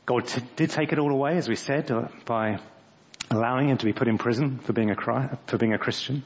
God 0.05 0.27
t- 0.27 0.41
did 0.55 0.69
take 0.71 0.91
it 0.91 0.99
all 0.99 1.11
away, 1.11 1.37
as 1.37 1.47
we 1.47 1.55
said, 1.55 1.89
uh, 1.89 2.07
by 2.25 2.59
allowing 3.31 3.69
him 3.69 3.77
to 3.77 3.85
be 3.85 3.93
put 3.93 4.07
in 4.07 4.17
prison 4.17 4.59
for 4.59 4.73
being 4.73 4.91
a, 4.91 5.39
for 5.47 5.57
being 5.57 5.73
a 5.73 5.77
Christian. 5.77 6.23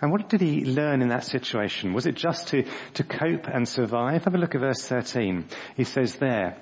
And 0.00 0.10
what 0.10 0.28
did 0.28 0.40
he 0.40 0.64
learn 0.64 1.02
in 1.02 1.08
that 1.08 1.24
situation? 1.24 1.94
Was 1.94 2.06
it 2.06 2.14
just 2.14 2.48
to, 2.48 2.64
to 2.94 3.04
cope 3.04 3.46
and 3.46 3.66
survive? 3.66 4.24
Have 4.24 4.34
a 4.34 4.38
look 4.38 4.54
at 4.54 4.60
verse 4.60 4.86
13. 4.86 5.46
He 5.76 5.84
says 5.84 6.16
there, 6.16 6.58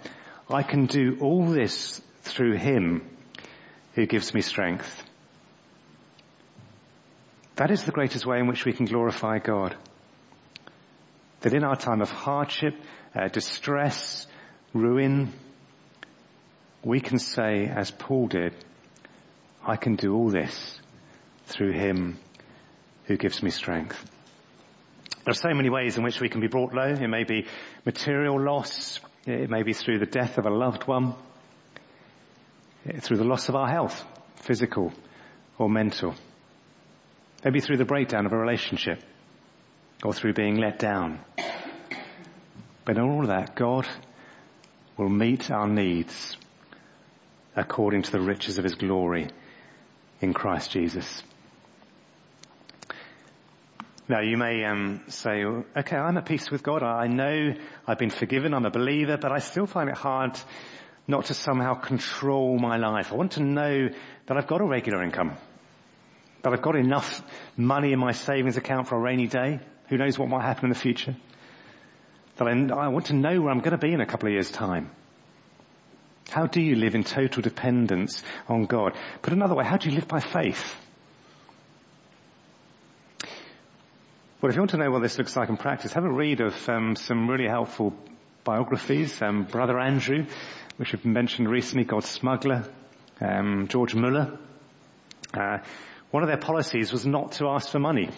I 0.50 0.62
can 0.62 0.86
do 0.86 1.16
all 1.20 1.46
this 1.46 2.00
through 2.22 2.56
him 2.56 3.08
who 3.94 4.06
gives 4.06 4.32
me 4.34 4.42
strength. 4.42 5.02
That 7.62 7.70
is 7.70 7.84
the 7.84 7.92
greatest 7.92 8.26
way 8.26 8.40
in 8.40 8.48
which 8.48 8.64
we 8.64 8.72
can 8.72 8.86
glorify 8.86 9.38
God. 9.38 9.76
That 11.42 11.54
in 11.54 11.62
our 11.62 11.76
time 11.76 12.00
of 12.00 12.10
hardship, 12.10 12.74
uh, 13.14 13.28
distress, 13.28 14.26
ruin, 14.74 15.32
we 16.82 16.98
can 16.98 17.20
say, 17.20 17.68
as 17.68 17.92
Paul 17.92 18.26
did, 18.26 18.52
I 19.64 19.76
can 19.76 19.94
do 19.94 20.12
all 20.12 20.28
this 20.28 20.80
through 21.46 21.70
him 21.74 22.18
who 23.04 23.16
gives 23.16 23.44
me 23.44 23.50
strength. 23.50 24.10
There 25.24 25.30
are 25.30 25.34
so 25.34 25.54
many 25.54 25.70
ways 25.70 25.96
in 25.96 26.02
which 26.02 26.20
we 26.20 26.28
can 26.28 26.40
be 26.40 26.48
brought 26.48 26.74
low. 26.74 26.88
It 26.88 27.06
may 27.06 27.22
be 27.22 27.46
material 27.86 28.40
loss. 28.40 28.98
It 29.24 29.50
may 29.50 29.62
be 29.62 29.72
through 29.72 30.00
the 30.00 30.06
death 30.06 30.36
of 30.36 30.46
a 30.46 30.50
loved 30.50 30.88
one. 30.88 31.14
Through 33.02 33.18
the 33.18 33.24
loss 33.24 33.48
of 33.48 33.54
our 33.54 33.68
health, 33.68 34.04
physical 34.34 34.92
or 35.58 35.70
mental. 35.70 36.16
Maybe 37.44 37.60
through 37.60 37.78
the 37.78 37.84
breakdown 37.84 38.26
of 38.26 38.32
a 38.32 38.36
relationship 38.36 39.02
or 40.04 40.12
through 40.12 40.34
being 40.34 40.56
let 40.56 40.78
down. 40.78 41.20
But 42.84 42.96
in 42.96 43.02
all 43.02 43.22
of 43.22 43.28
that, 43.28 43.54
God 43.54 43.86
will 44.96 45.08
meet 45.08 45.50
our 45.50 45.68
needs 45.68 46.36
according 47.56 48.02
to 48.02 48.12
the 48.12 48.20
riches 48.20 48.58
of 48.58 48.64
his 48.64 48.74
glory 48.74 49.28
in 50.20 50.32
Christ 50.32 50.70
Jesus. 50.70 51.22
Now 54.08 54.20
you 54.20 54.36
may 54.36 54.64
um, 54.64 55.02
say, 55.08 55.44
okay, 55.44 55.96
I'm 55.96 56.16
at 56.16 56.26
peace 56.26 56.50
with 56.50 56.62
God. 56.62 56.82
I 56.82 57.06
know 57.06 57.54
I've 57.86 57.98
been 57.98 58.10
forgiven. 58.10 58.52
I'm 58.52 58.66
a 58.66 58.70
believer, 58.70 59.16
but 59.16 59.32
I 59.32 59.38
still 59.38 59.66
find 59.66 59.88
it 59.88 59.96
hard 59.96 60.38
not 61.06 61.26
to 61.26 61.34
somehow 61.34 61.74
control 61.74 62.58
my 62.58 62.76
life. 62.76 63.12
I 63.12 63.16
want 63.16 63.32
to 63.32 63.42
know 63.42 63.88
that 64.26 64.36
I've 64.36 64.46
got 64.46 64.60
a 64.60 64.64
regular 64.64 65.02
income, 65.02 65.36
that 66.42 66.52
I've 66.52 66.62
got 66.62 66.76
enough 66.76 67.22
money 67.56 67.92
in 67.92 67.98
my 67.98 68.12
savings 68.12 68.56
account 68.56 68.88
for 68.88 68.96
a 68.96 69.00
rainy 69.00 69.26
day. 69.26 69.60
Who 69.88 69.96
knows 69.96 70.18
what 70.18 70.28
might 70.28 70.42
happen 70.42 70.64
in 70.64 70.70
the 70.70 70.78
future? 70.78 71.16
That 72.36 72.48
I, 72.48 72.50
I 72.50 72.88
want 72.88 73.06
to 73.06 73.14
know 73.14 73.40
where 73.40 73.50
I'm 73.50 73.60
going 73.60 73.72
to 73.72 73.78
be 73.78 73.92
in 73.92 74.00
a 74.00 74.06
couple 74.06 74.28
of 74.28 74.32
years' 74.32 74.50
time. 74.50 74.90
How 76.28 76.46
do 76.46 76.60
you 76.60 76.76
live 76.76 76.94
in 76.94 77.04
total 77.04 77.42
dependence 77.42 78.22
on 78.48 78.64
God? 78.64 78.96
Put 79.20 79.32
another 79.32 79.54
way, 79.54 79.64
how 79.64 79.76
do 79.76 79.88
you 79.88 79.94
live 79.94 80.08
by 80.08 80.20
faith? 80.20 80.76
Well, 84.40 84.50
if 84.50 84.56
you 84.56 84.60
want 84.60 84.70
to 84.70 84.78
know 84.78 84.90
what 84.90 85.02
this 85.02 85.18
looks 85.18 85.36
like 85.36 85.50
in 85.50 85.56
practice, 85.56 85.92
have 85.92 86.04
a 86.04 86.10
read 86.10 86.40
of 86.40 86.68
um, 86.68 86.96
some 86.96 87.28
really 87.28 87.46
helpful 87.46 87.94
biographies. 88.42 89.22
Um, 89.22 89.44
Brother 89.44 89.78
Andrew, 89.78 90.26
which 90.78 90.92
we've 90.92 91.04
mentioned 91.04 91.48
recently, 91.48 91.84
God's 91.84 92.08
Smuggler, 92.08 92.64
um, 93.20 93.68
George 93.68 93.94
Muller. 93.94 94.38
Uh, 95.32 95.58
one 96.12 96.22
of 96.22 96.28
their 96.28 96.38
policies 96.38 96.92
was 96.92 97.04
not 97.04 97.32
to 97.32 97.48
ask 97.48 97.70
for 97.70 97.80
money, 97.80 98.08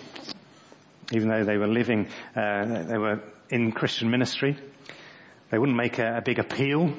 even 1.13 1.29
though 1.29 1.45
they 1.45 1.57
were 1.57 1.69
living, 1.69 2.09
uh, 2.37 2.83
they 2.83 2.99
were 2.99 3.23
in 3.49 3.73
Christian 3.73 4.11
ministry. 4.11 4.59
They 5.51 5.59
wouldn't 5.59 5.79
make 5.79 5.99
a, 5.99 6.19
a 6.19 6.23
big 6.23 6.39
appeal 6.39 6.93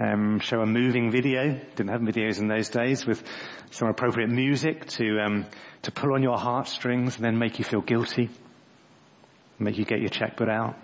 um, 0.00 0.40
show 0.40 0.60
a 0.60 0.66
moving 0.66 1.10
video. 1.10 1.60
Didn't 1.76 1.90
have 1.90 2.00
videos 2.00 2.40
in 2.40 2.48
those 2.48 2.70
days 2.70 3.06
with 3.06 3.22
some 3.70 3.88
appropriate 3.88 4.30
music 4.30 4.86
to 4.86 5.20
um, 5.20 5.46
to 5.82 5.92
pull 5.92 6.14
on 6.14 6.22
your 6.22 6.38
heartstrings 6.38 7.16
and 7.16 7.24
then 7.24 7.38
make 7.38 7.58
you 7.58 7.64
feel 7.64 7.82
guilty, 7.82 8.30
make 9.58 9.78
you 9.78 9.84
get 9.84 10.00
your 10.00 10.08
checkbook 10.08 10.48
out. 10.48 10.76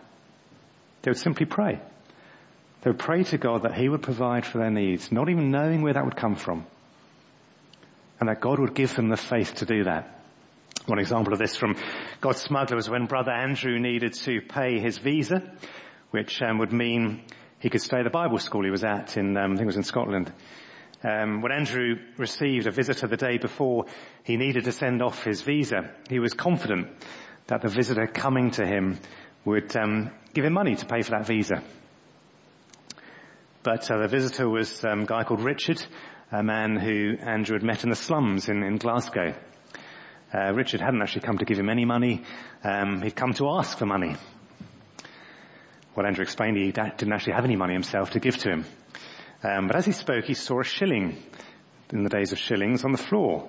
They 1.02 1.10
would 1.10 1.18
simply 1.18 1.46
pray. 1.46 1.80
They 2.82 2.90
would 2.90 2.98
pray 2.98 3.24
to 3.24 3.38
God 3.38 3.62
that 3.62 3.74
He 3.74 3.88
would 3.88 4.02
provide 4.02 4.46
for 4.46 4.58
their 4.58 4.70
needs, 4.70 5.10
not 5.10 5.28
even 5.28 5.50
knowing 5.50 5.82
where 5.82 5.94
that 5.94 6.04
would 6.04 6.16
come 6.16 6.36
from, 6.36 6.66
and 8.20 8.29
that 8.29 8.40
God 8.40 8.59
would 8.59 8.74
give 8.74 8.94
them 8.94 9.09
the 9.09 9.16
faith 9.16 9.55
to 9.57 9.66
do 9.66 9.85
that. 9.85 10.12
One 10.87 10.98
example 10.98 11.33
of 11.33 11.38
this 11.38 11.57
from 11.57 11.76
God's 12.20 12.42
smuggler 12.42 12.76
was 12.76 12.88
when 12.88 13.07
Brother 13.07 13.33
Andrew 13.33 13.79
needed 13.79 14.14
to 14.14 14.40
pay 14.40 14.79
his 14.79 14.98
visa, 14.98 15.42
which 16.11 16.40
um, 16.42 16.59
would 16.59 16.72
mean 16.72 17.22
he 17.59 17.70
could 17.70 17.83
stay 17.83 17.98
at 17.98 18.05
the 18.05 18.11
Bible 18.11 18.38
school 18.38 18.64
he 18.64 18.70
was 18.70 18.85
at 18.85 19.16
in, 19.16 19.37
um, 19.37 19.52
I 19.52 19.57
think 19.57 19.62
it 19.62 19.66
was 19.66 19.76
in 19.76 19.83
Scotland. 19.83 20.33
Um, 21.02 21.42
when 21.42 21.52
Andrew 21.52 21.96
received 22.16 22.66
a 22.66 22.70
visitor 22.70 23.07
the 23.07 23.16
day 23.16 23.38
before 23.38 23.87
he 24.24 24.37
needed 24.37 24.64
to 24.64 24.72
send 24.72 25.02
off 25.02 25.24
his 25.24 25.42
visa, 25.42 25.90
he 26.09 26.18
was 26.18 26.33
confident 26.33 26.88
that 27.48 27.62
the 27.62 27.68
visitor 27.68 28.07
coming 28.07 28.50
to 28.52 28.66
him 28.66 28.98
would 29.44 29.76
um, 29.76 30.11
give 30.35 30.44
him 30.44 30.52
money 30.52 30.74
to 30.74 30.87
pay 30.87 31.02
for 31.02 31.12
that 31.12 31.26
visa. 31.26 31.62
But 33.62 33.90
uh, 33.90 33.98
the 33.98 34.09
visitor 34.09 34.48
was 34.48 34.85
um, 34.85 35.02
a 35.02 35.07
guy 35.07 35.24
called 35.24 35.40
Richard, 35.40 35.85
a 36.32 36.42
man 36.42 36.76
who 36.76 37.16
Andrew 37.20 37.54
had 37.54 37.62
met 37.62 37.84
in 37.84 37.90
the 37.90 37.96
slums 37.96 38.48
in, 38.48 38.62
in 38.62 38.78
Glasgow. 38.78 39.34
Uh, 40.34 40.52
Richard 40.52 40.80
hadn't 40.80 41.00
actually 41.00 41.22
come 41.22 41.38
to 41.38 41.44
give 41.44 41.58
him 41.58 41.68
any 41.68 41.84
money. 41.84 42.22
Um, 42.64 43.00
he'd 43.02 43.14
come 43.14 43.32
to 43.34 43.48
ask 43.50 43.78
for 43.78 43.86
money. 43.86 44.16
Well, 45.94 46.04
Andrew 46.04 46.22
explained 46.22 46.58
he 46.58 46.72
didn't 46.72 47.12
actually 47.12 47.34
have 47.34 47.44
any 47.44 47.56
money 47.56 47.72
himself 47.72 48.10
to 48.10 48.20
give 48.20 48.36
to 48.38 48.50
him. 48.50 48.64
Um, 49.42 49.66
but 49.68 49.76
as 49.76 49.86
he 49.86 49.92
spoke, 49.92 50.24
he 50.24 50.34
saw 50.34 50.60
a 50.60 50.64
shilling 50.64 51.22
in 51.92 52.02
the 52.02 52.10
days 52.10 52.32
of 52.32 52.38
shillings 52.38 52.84
on 52.84 52.92
the 52.92 52.98
floor. 52.98 53.48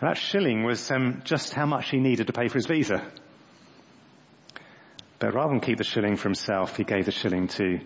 And 0.00 0.10
that 0.10 0.18
shilling 0.18 0.64
was 0.64 0.90
um, 0.90 1.22
just 1.24 1.54
how 1.54 1.66
much 1.66 1.90
he 1.90 1.98
needed 1.98 2.26
to 2.26 2.32
pay 2.32 2.48
for 2.48 2.54
his 2.54 2.66
visa. 2.66 3.06
But 5.20 5.34
rather 5.34 5.50
than 5.50 5.60
keep 5.60 5.78
the 5.78 5.84
shilling 5.84 6.16
for 6.16 6.24
himself, 6.24 6.76
he 6.76 6.84
gave 6.84 7.04
the 7.04 7.12
shilling 7.12 7.48
to, 7.48 7.78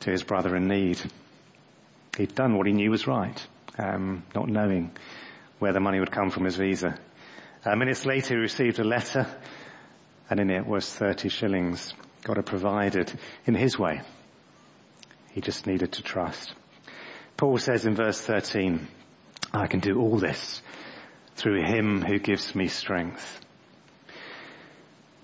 to 0.00 0.10
his 0.10 0.22
brother 0.22 0.56
in 0.56 0.68
need. 0.68 1.00
He'd 2.16 2.34
done 2.34 2.56
what 2.56 2.66
he 2.66 2.72
knew 2.72 2.90
was 2.90 3.06
right, 3.06 3.46
um, 3.78 4.24
not 4.34 4.48
knowing 4.48 4.92
where 5.58 5.72
the 5.72 5.80
money 5.80 6.00
would 6.00 6.10
come 6.10 6.30
from 6.30 6.44
his 6.44 6.56
visa. 6.56 6.98
Uh, 7.64 7.76
minutes 7.76 8.06
later, 8.06 8.34
he 8.34 8.40
received 8.40 8.78
a 8.78 8.84
letter, 8.84 9.26
and 10.28 10.40
in 10.40 10.50
it 10.50 10.66
was 10.66 10.92
30 10.92 11.28
shillings. 11.28 11.92
God 12.24 12.36
had 12.36 12.46
provided 12.46 13.12
in 13.46 13.54
his 13.54 13.78
way. 13.78 14.00
He 15.32 15.40
just 15.40 15.66
needed 15.66 15.92
to 15.92 16.02
trust. 16.02 16.52
Paul 17.36 17.58
says 17.58 17.86
in 17.86 17.94
verse 17.94 18.20
13, 18.20 18.86
I 19.52 19.66
can 19.66 19.80
do 19.80 19.98
all 19.98 20.18
this 20.18 20.62
through 21.36 21.62
him 21.62 22.02
who 22.02 22.18
gives 22.18 22.54
me 22.54 22.68
strength. 22.68 23.40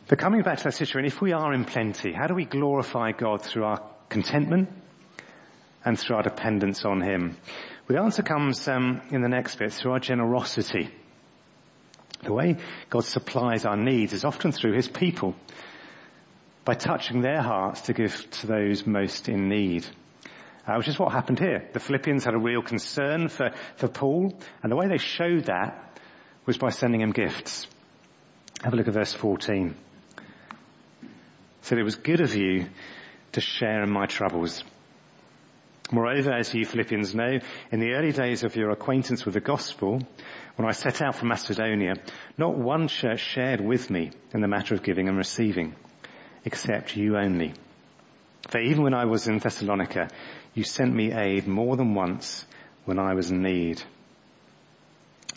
But 0.08 0.18
coming 0.18 0.42
back 0.42 0.58
to 0.58 0.64
that 0.64 0.74
situation, 0.74 1.06
if 1.06 1.20
we 1.20 1.32
are 1.32 1.52
in 1.52 1.64
plenty, 1.64 2.12
how 2.12 2.26
do 2.26 2.34
we 2.34 2.44
glorify 2.44 3.12
God 3.12 3.42
through 3.42 3.64
our 3.64 3.82
contentment 4.08 4.68
and 5.86 5.98
through 5.98 6.16
our 6.16 6.22
dependence 6.22 6.84
on 6.84 7.00
him? 7.00 7.38
The 7.88 7.98
answer 7.98 8.22
comes 8.22 8.66
um, 8.68 9.00
in 9.10 9.22
the 9.22 9.28
next 9.28 9.56
bit, 9.56 9.72
through 9.72 9.92
our 9.92 10.00
generosity. 10.00 10.90
The 12.22 12.32
way 12.32 12.56
God 12.90 13.04
supplies 13.04 13.64
our 13.64 13.76
needs 13.76 14.12
is 14.12 14.24
often 14.24 14.52
through 14.52 14.74
his 14.74 14.88
people 14.88 15.34
by 16.64 16.74
touching 16.74 17.20
their 17.20 17.40
hearts 17.40 17.82
to 17.82 17.92
give 17.92 18.28
to 18.32 18.48
those 18.48 18.86
most 18.86 19.28
in 19.28 19.48
need. 19.48 19.86
Uh, 20.66 20.74
which 20.78 20.88
is 20.88 20.98
what 20.98 21.12
happened 21.12 21.38
here. 21.38 21.68
The 21.72 21.78
Philippians 21.78 22.24
had 22.24 22.34
a 22.34 22.38
real 22.38 22.60
concern 22.60 23.28
for, 23.28 23.52
for 23.76 23.86
Paul, 23.86 24.36
and 24.64 24.72
the 24.72 24.74
way 24.74 24.88
they 24.88 24.98
showed 24.98 25.44
that 25.44 26.00
was 26.44 26.58
by 26.58 26.70
sending 26.70 27.00
him 27.00 27.12
gifts. 27.12 27.68
Have 28.64 28.72
a 28.72 28.76
look 28.76 28.88
at 28.88 28.94
verse 28.94 29.14
14. 29.14 29.76
said, 31.60 31.78
it 31.78 31.84
was 31.84 31.94
good 31.94 32.20
of 32.20 32.34
you 32.34 32.66
to 33.32 33.40
share 33.40 33.84
in 33.84 33.92
my 33.92 34.06
troubles. 34.06 34.64
Moreover, 35.92 36.32
as 36.32 36.52
you 36.52 36.64
Philippians 36.64 37.14
know, 37.14 37.38
in 37.70 37.80
the 37.80 37.92
early 37.92 38.12
days 38.12 38.42
of 38.42 38.56
your 38.56 38.70
acquaintance 38.70 39.24
with 39.24 39.34
the 39.34 39.40
gospel, 39.40 40.02
when 40.56 40.68
I 40.68 40.72
set 40.72 41.00
out 41.00 41.14
from 41.14 41.28
Macedonia, 41.28 41.94
not 42.36 42.56
one 42.56 42.88
church 42.88 43.20
shared 43.20 43.60
with 43.60 43.88
me 43.88 44.10
in 44.34 44.40
the 44.40 44.48
matter 44.48 44.74
of 44.74 44.82
giving 44.82 45.08
and 45.08 45.16
receiving 45.16 45.74
except 46.44 46.96
you 46.96 47.16
only. 47.16 47.52
For 48.48 48.60
even 48.60 48.84
when 48.84 48.94
I 48.94 49.04
was 49.04 49.26
in 49.26 49.38
Thessalonica, 49.38 50.08
you 50.54 50.64
sent 50.64 50.94
me 50.94 51.12
aid 51.12 51.46
more 51.46 51.76
than 51.76 51.94
once 51.94 52.46
when 52.84 52.98
I 52.98 53.14
was 53.14 53.30
in 53.30 53.42
need. 53.42 53.82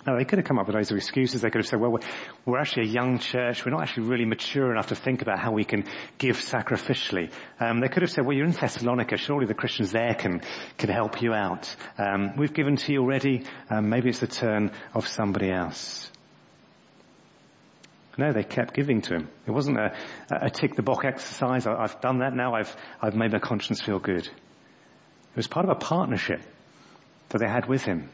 No, 0.08 0.18
they 0.18 0.24
could 0.24 0.40
have 0.40 0.48
come 0.48 0.58
up 0.58 0.68
with 0.68 0.76
of 0.76 0.98
excuses. 0.98 1.42
They 1.42 1.50
could 1.50 1.60
have 1.60 1.68
said, 1.68 1.80
well, 1.80 2.00
we're, 2.46 2.58
actually 2.58 2.88
a 2.88 2.92
young 2.92 3.20
church. 3.20 3.66
We're 3.66 3.72
not 3.72 3.82
actually 3.82 4.08
really 4.08 4.24
mature 4.24 4.72
enough 4.72 4.88
to 4.88 4.96
think 4.96 5.22
about 5.22 5.40
how 5.40 5.52
we 5.52 5.66
can 5.66 5.84
give 6.18 6.38
sacrificially. 6.38 7.32
Um, 7.60 7.82
they 7.82 7.90
could 7.90 8.04
have 8.04 8.12
said, 8.12 8.26
well, 8.26 8.36
you're 8.36 8.46
in 8.46 8.54
Thessalonica. 8.54 9.18
Surely 9.18 9.46
the 9.46 9.54
Christians 9.54 9.92
there 9.92 10.16
can, 10.16 10.42
can 10.78 10.90
help 10.90 11.22
you 11.22 11.34
out. 11.34 11.76
Um, 11.98 12.38
we've 12.38 12.54
given 12.54 12.78
to 12.78 12.94
you 12.94 13.02
already. 13.02 13.44
Um, 13.70 13.90
maybe 13.90 14.10
it's 14.10 14.20
the 14.20 14.28
turn 14.28 14.72
of 14.94 15.06
somebody 15.06 15.52
else. 15.52 16.10
No, 18.18 18.32
they 18.32 18.44
kept 18.44 18.74
giving 18.74 19.02
to 19.04 19.16
him. 19.16 19.30
It 19.48 19.52
wasn't 19.52 19.78
a, 19.78 19.96
a 20.30 20.50
tick 20.50 20.76
the 20.76 20.82
box 20.82 21.06
exercise. 21.06 21.68
I, 21.68 21.82
have 21.82 22.02
done 22.02 22.20
that 22.20 22.34
now. 22.34 22.54
I've, 22.54 22.76
I've 23.02 23.16
made 23.16 23.32
my 23.32 23.40
conscience 23.40 23.82
feel 23.82 24.00
good. 24.00 24.26
It 24.26 25.36
was 25.36 25.48
part 25.48 25.66
of 25.66 25.72
a 25.72 25.76
partnership 25.76 26.42
that 27.30 27.38
they 27.38 27.48
had 27.48 27.68
with 27.68 27.84
him. 27.84 28.10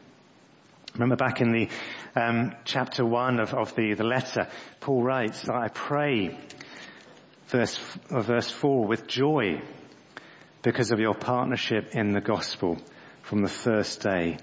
Remember 0.96 1.16
back 1.16 1.42
in 1.42 1.52
the 1.52 1.68
um, 2.18 2.54
chapter 2.64 3.04
one 3.04 3.38
of, 3.38 3.52
of 3.52 3.74
the, 3.76 3.92
the 3.92 4.04
letter, 4.04 4.48
Paul 4.80 5.02
writes, 5.02 5.46
I 5.46 5.68
pray, 5.68 6.38
verse, 7.48 7.78
uh, 8.10 8.22
verse 8.22 8.50
four, 8.50 8.86
with 8.86 9.06
joy 9.06 9.60
because 10.62 10.92
of 10.92 10.98
your 10.98 11.14
partnership 11.14 11.94
in 11.94 12.12
the 12.12 12.22
gospel 12.22 12.78
from 13.22 13.42
the 13.42 13.48
first 13.50 14.00
day 14.00 14.38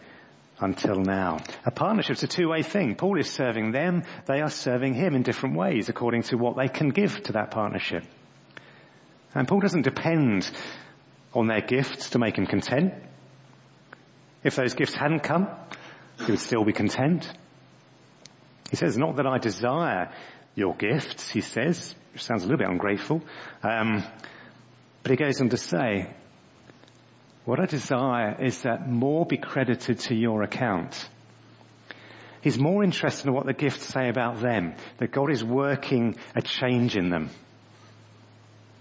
until 0.60 0.98
now. 0.98 1.40
A 1.66 1.72
partnership 1.72 2.18
is 2.18 2.24
a 2.24 2.28
two-way 2.28 2.62
thing. 2.62 2.96
Paul 2.96 3.20
is 3.20 3.32
serving 3.32 3.72
them, 3.72 4.04
they 4.28 4.42
are 4.42 4.52
serving 4.52 4.94
him 4.94 5.16
in 5.16 5.24
different 5.24 5.56
ways 5.56 5.90
according 5.90 6.22
to 6.24 6.38
what 6.38 6.56
they 6.56 6.68
can 6.68 6.90
give 6.90 7.24
to 7.24 7.34
that 7.34 7.50
partnership. 7.50 8.04
And 9.34 9.48
Paul 9.48 9.60
doesn't 9.60 9.82
depend 9.82 10.52
on 11.34 11.48
their 11.48 11.62
gifts 11.62 12.12
to 12.12 12.20
make 12.20 12.38
him 12.38 12.46
content. 12.46 12.94
If 14.44 14.56
those 14.56 14.76
gifts 14.76 14.94
hadn't 14.94 15.24
come, 15.24 15.48
he 16.20 16.32
would 16.32 16.40
still 16.40 16.64
be 16.64 16.74
content. 16.74 17.32
He 18.70 18.76
says, 18.76 18.98
not 18.98 19.18
that 19.18 19.28
I 19.28 19.38
desire 19.38 20.12
your 20.56 20.76
gifts, 20.76 21.30
he 21.30 21.42
says, 21.42 21.96
which 22.14 22.24
sounds 22.24 22.44
a 22.44 22.46
little 22.48 22.60
bit 22.60 22.70
ungrateful. 22.70 23.22
Um, 23.62 24.04
but 25.02 25.12
he 25.12 25.18
goes 25.18 25.42
on 25.42 25.50
to 25.50 25.58
say, 25.58 26.10
what 27.46 27.60
I 27.60 27.66
desire 27.66 28.42
is 28.42 28.62
that 28.62 28.90
more 28.90 29.26
be 29.26 29.38
credited 29.38 30.00
to 30.00 30.16
your 30.16 30.44
account. 30.44 31.10
He's 32.42 32.60
more 32.60 32.84
interested 32.84 33.28
in 33.28 33.34
what 33.34 33.46
the 33.46 33.54
gifts 33.54 33.86
say 33.86 34.10
about 34.10 34.42
them, 34.42 34.76
that 34.98 35.12
God 35.12 35.32
is 35.32 35.44
working 35.44 36.18
a 36.36 36.42
change 36.42 36.96
in 36.96 37.10
them. 37.10 37.30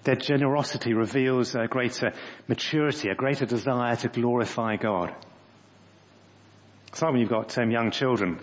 Their 0.05 0.17
generosity 0.17 0.95
reveals 0.95 1.55
a 1.55 1.69
greater 1.69 2.13
maturity, 2.49 3.09
a 3.09 3.15
greater 3.15 3.47
desire 3.47 3.95
to 3.97 4.09
glorify 4.09 4.77
God. 4.77 5.15
Some 6.95 7.15
of 7.15 7.21
you've 7.21 7.31
got 7.31 7.57
um, 7.59 7.71
young 7.71 7.91
children 7.91 8.39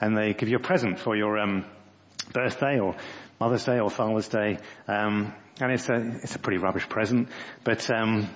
and 0.00 0.16
they 0.16 0.32
give 0.32 0.48
you 0.48 0.56
a 0.56 0.60
present 0.60 0.98
for 0.98 1.14
your 1.14 1.38
um, 1.38 1.66
birthday 2.32 2.78
or 2.78 2.96
Mother's 3.38 3.64
Day 3.64 3.78
or 3.78 3.90
Father's 3.90 4.28
Day, 4.28 4.58
um, 4.88 5.34
and 5.60 5.72
it's 5.72 5.88
a 5.88 5.96
it's 6.22 6.34
a 6.34 6.38
pretty 6.38 6.58
rubbish 6.58 6.88
present, 6.88 7.28
but 7.64 7.90
um, 7.90 8.28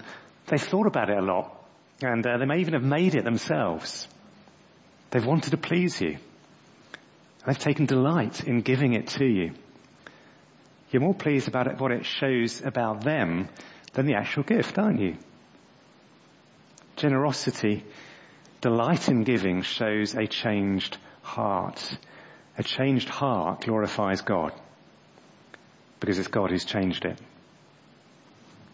they've 0.47 0.63
thought 0.63 0.87
about 0.87 1.11
it 1.11 1.19
a 1.19 1.23
lot, 1.23 1.55
and 2.03 2.27
uh, 2.27 2.39
they 2.39 2.45
may 2.45 2.61
even 2.61 2.75
have 2.75 2.83
made 2.83 3.15
it 3.15 3.25
themselves. 3.25 4.09
They've 5.11 5.25
wanted 5.25 5.51
to 5.51 5.57
please 5.57 6.01
you. 6.01 6.19
They've 7.47 7.59
taken 7.59 7.87
delight 7.87 8.45
in 8.45 8.61
giving 8.63 8.95
it 8.95 9.09
to 9.19 9.25
you. 9.25 9.53
You're 10.91 11.03
more 11.03 11.15
pleased 11.15 11.49
about 11.49 11.81
what 11.81 11.93
it 11.93 12.07
shows 12.07 12.63
about 12.63 13.03
them 13.03 13.49
than 13.93 14.07
the 14.07 14.15
actual 14.15 14.43
gift, 14.43 14.79
aren't 14.79 15.01
you? 15.01 15.17
Generosity 16.97 17.85
Delight 18.65 19.11
in 19.11 19.25
giving 19.25 19.61
shows 19.61 20.15
a 20.15 20.27
changed 20.27 20.97
heart. 21.21 21.99
A 22.57 22.63
changed 22.63 23.11
heart 23.11 23.61
glorifies 23.61 24.23
God 24.23 24.55
because 26.01 26.19
it's 26.19 26.29
God 26.29 26.49
who's 26.49 26.65
changed 26.65 27.05
it. 27.05 27.19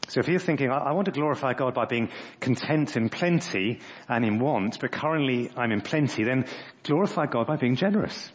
So 0.07 0.21
if 0.21 0.29
you're 0.29 0.39
thinking, 0.39 0.71
I, 0.71 0.93
want 0.93 1.07
to 1.07 1.11
glorify 1.11 1.55
God 1.55 1.75
by 1.75 1.87
being 1.87 2.09
content 2.39 2.97
in 2.97 3.09
plenty 3.09 3.81
and 4.09 4.25
in 4.25 4.39
want, 4.39 4.79
but 4.79 4.93
currently 4.93 5.51
I'm 5.57 5.73
in 5.73 5.81
plenty, 5.81 6.23
then 6.23 6.45
glorify 6.85 7.27
God 7.27 7.49
by 7.49 7.57
being 7.57 7.75
generous. 7.75 8.31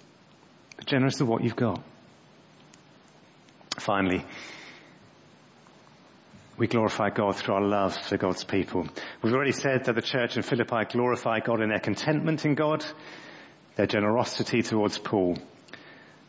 Generous 0.85 1.21
of 1.21 1.29
what 1.29 1.41
you've 1.41 1.55
got. 1.55 1.81
Finally, 3.79 4.25
we 6.57 6.67
glorify 6.67 7.09
God 7.09 7.35
through 7.35 7.55
our 7.55 7.61
love 7.61 7.97
for 7.97 8.17
God's 8.17 8.43
people. 8.43 8.87
We've 9.21 9.33
already 9.33 9.51
said 9.51 9.85
that 9.85 9.95
the 9.95 10.01
church 10.01 10.37
in 10.37 10.43
Philippi 10.43 10.85
glorify 10.89 11.39
God 11.39 11.61
in 11.61 11.69
their 11.69 11.79
contentment 11.79 12.45
in 12.45 12.55
God, 12.55 12.85
their 13.75 13.87
generosity 13.87 14.61
towards 14.61 14.97
Paul. 14.97 15.37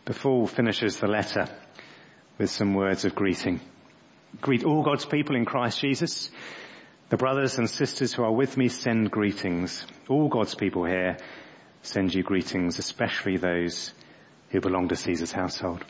But 0.04 0.16
Paul 0.16 0.46
finishes 0.46 0.96
the 0.96 1.06
letter 1.06 1.46
with 2.38 2.50
some 2.50 2.74
words 2.74 3.04
of 3.04 3.14
greeting. 3.14 3.60
Greet 4.40 4.64
all 4.64 4.82
God's 4.82 5.06
people 5.06 5.36
in 5.36 5.44
Christ 5.44 5.80
Jesus. 5.80 6.30
The 7.08 7.16
brothers 7.16 7.58
and 7.58 7.70
sisters 7.70 8.12
who 8.12 8.24
are 8.24 8.32
with 8.32 8.56
me 8.56 8.68
send 8.68 9.10
greetings. 9.10 9.86
All 10.08 10.28
God's 10.28 10.56
people 10.56 10.84
here 10.84 11.18
send 11.82 12.12
you 12.12 12.24
greetings, 12.24 12.80
especially 12.80 13.36
those 13.36 13.92
who 14.50 14.60
belong 14.60 14.88
to 14.88 14.96
Caesar's 14.96 15.32
household. 15.32 15.84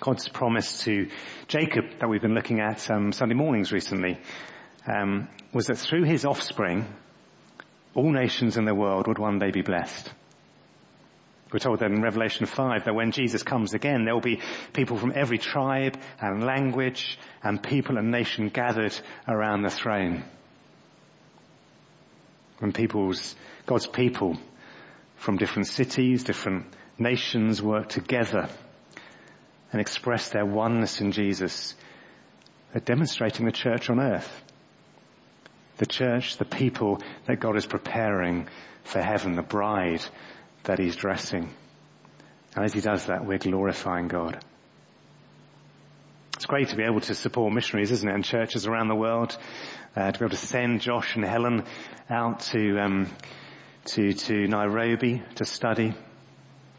God's 0.00 0.28
promise 0.28 0.80
to 0.84 1.08
Jacob 1.48 1.98
that 2.00 2.08
we've 2.08 2.22
been 2.22 2.34
looking 2.34 2.60
at 2.60 2.90
um, 2.90 3.12
Sunday 3.12 3.34
mornings 3.34 3.72
recently 3.72 4.18
um, 4.86 5.28
was 5.52 5.66
that 5.66 5.78
through 5.78 6.04
his 6.04 6.24
offspring, 6.24 6.86
all 7.94 8.10
nations 8.10 8.56
in 8.56 8.64
the 8.64 8.74
world 8.74 9.06
would 9.06 9.18
one 9.18 9.38
day 9.38 9.50
be 9.50 9.62
blessed. 9.62 10.12
We're 11.52 11.60
told 11.60 11.78
that 11.80 11.92
in 11.92 12.02
Revelation 12.02 12.46
5 12.46 12.84
that 12.84 12.94
when 12.94 13.12
Jesus 13.12 13.44
comes 13.44 13.74
again, 13.74 14.04
there 14.04 14.14
will 14.14 14.20
be 14.20 14.40
people 14.72 14.96
from 14.96 15.12
every 15.14 15.38
tribe 15.38 15.96
and 16.20 16.42
language 16.42 17.18
and 17.42 17.62
people 17.62 17.96
and 17.96 18.10
nation 18.10 18.48
gathered 18.48 18.98
around 19.28 19.62
the 19.62 19.70
throne. 19.70 20.24
When 22.58 22.72
people's, 22.72 23.36
God's 23.66 23.86
people 23.86 24.36
from 25.16 25.36
different 25.36 25.68
cities, 25.68 26.24
different 26.24 26.66
nations 26.98 27.62
work 27.62 27.88
together 27.88 28.48
and 29.74 29.80
express 29.80 30.28
their 30.28 30.46
oneness 30.46 31.00
in 31.00 31.10
Jesus. 31.10 31.74
They're 32.72 32.80
demonstrating 32.80 33.44
the 33.44 33.50
church 33.50 33.90
on 33.90 33.98
earth. 33.98 34.30
The 35.78 35.86
church, 35.86 36.36
the 36.36 36.44
people 36.44 37.02
that 37.26 37.40
God 37.40 37.56
is 37.56 37.66
preparing 37.66 38.46
for 38.84 39.02
heaven, 39.02 39.34
the 39.34 39.42
bride 39.42 40.04
that 40.62 40.78
he's 40.78 40.94
dressing. 40.94 41.52
And 42.54 42.64
as 42.64 42.72
he 42.72 42.80
does 42.80 43.06
that, 43.06 43.26
we're 43.26 43.38
glorifying 43.38 44.06
God. 44.06 44.38
It's 46.36 46.46
great 46.46 46.68
to 46.68 46.76
be 46.76 46.84
able 46.84 47.00
to 47.00 47.14
support 47.16 47.52
missionaries, 47.52 47.90
isn't 47.90 48.08
it, 48.08 48.14
and 48.14 48.24
churches 48.24 48.68
around 48.68 48.86
the 48.86 48.94
world, 48.94 49.36
uh, 49.96 50.12
to 50.12 50.18
be 50.20 50.24
able 50.24 50.36
to 50.36 50.46
send 50.46 50.82
Josh 50.82 51.16
and 51.16 51.24
Helen 51.24 51.64
out 52.08 52.40
to, 52.52 52.78
um, 52.78 53.10
to, 53.86 54.12
to 54.12 54.46
Nairobi 54.46 55.20
to 55.34 55.44
study, 55.44 55.94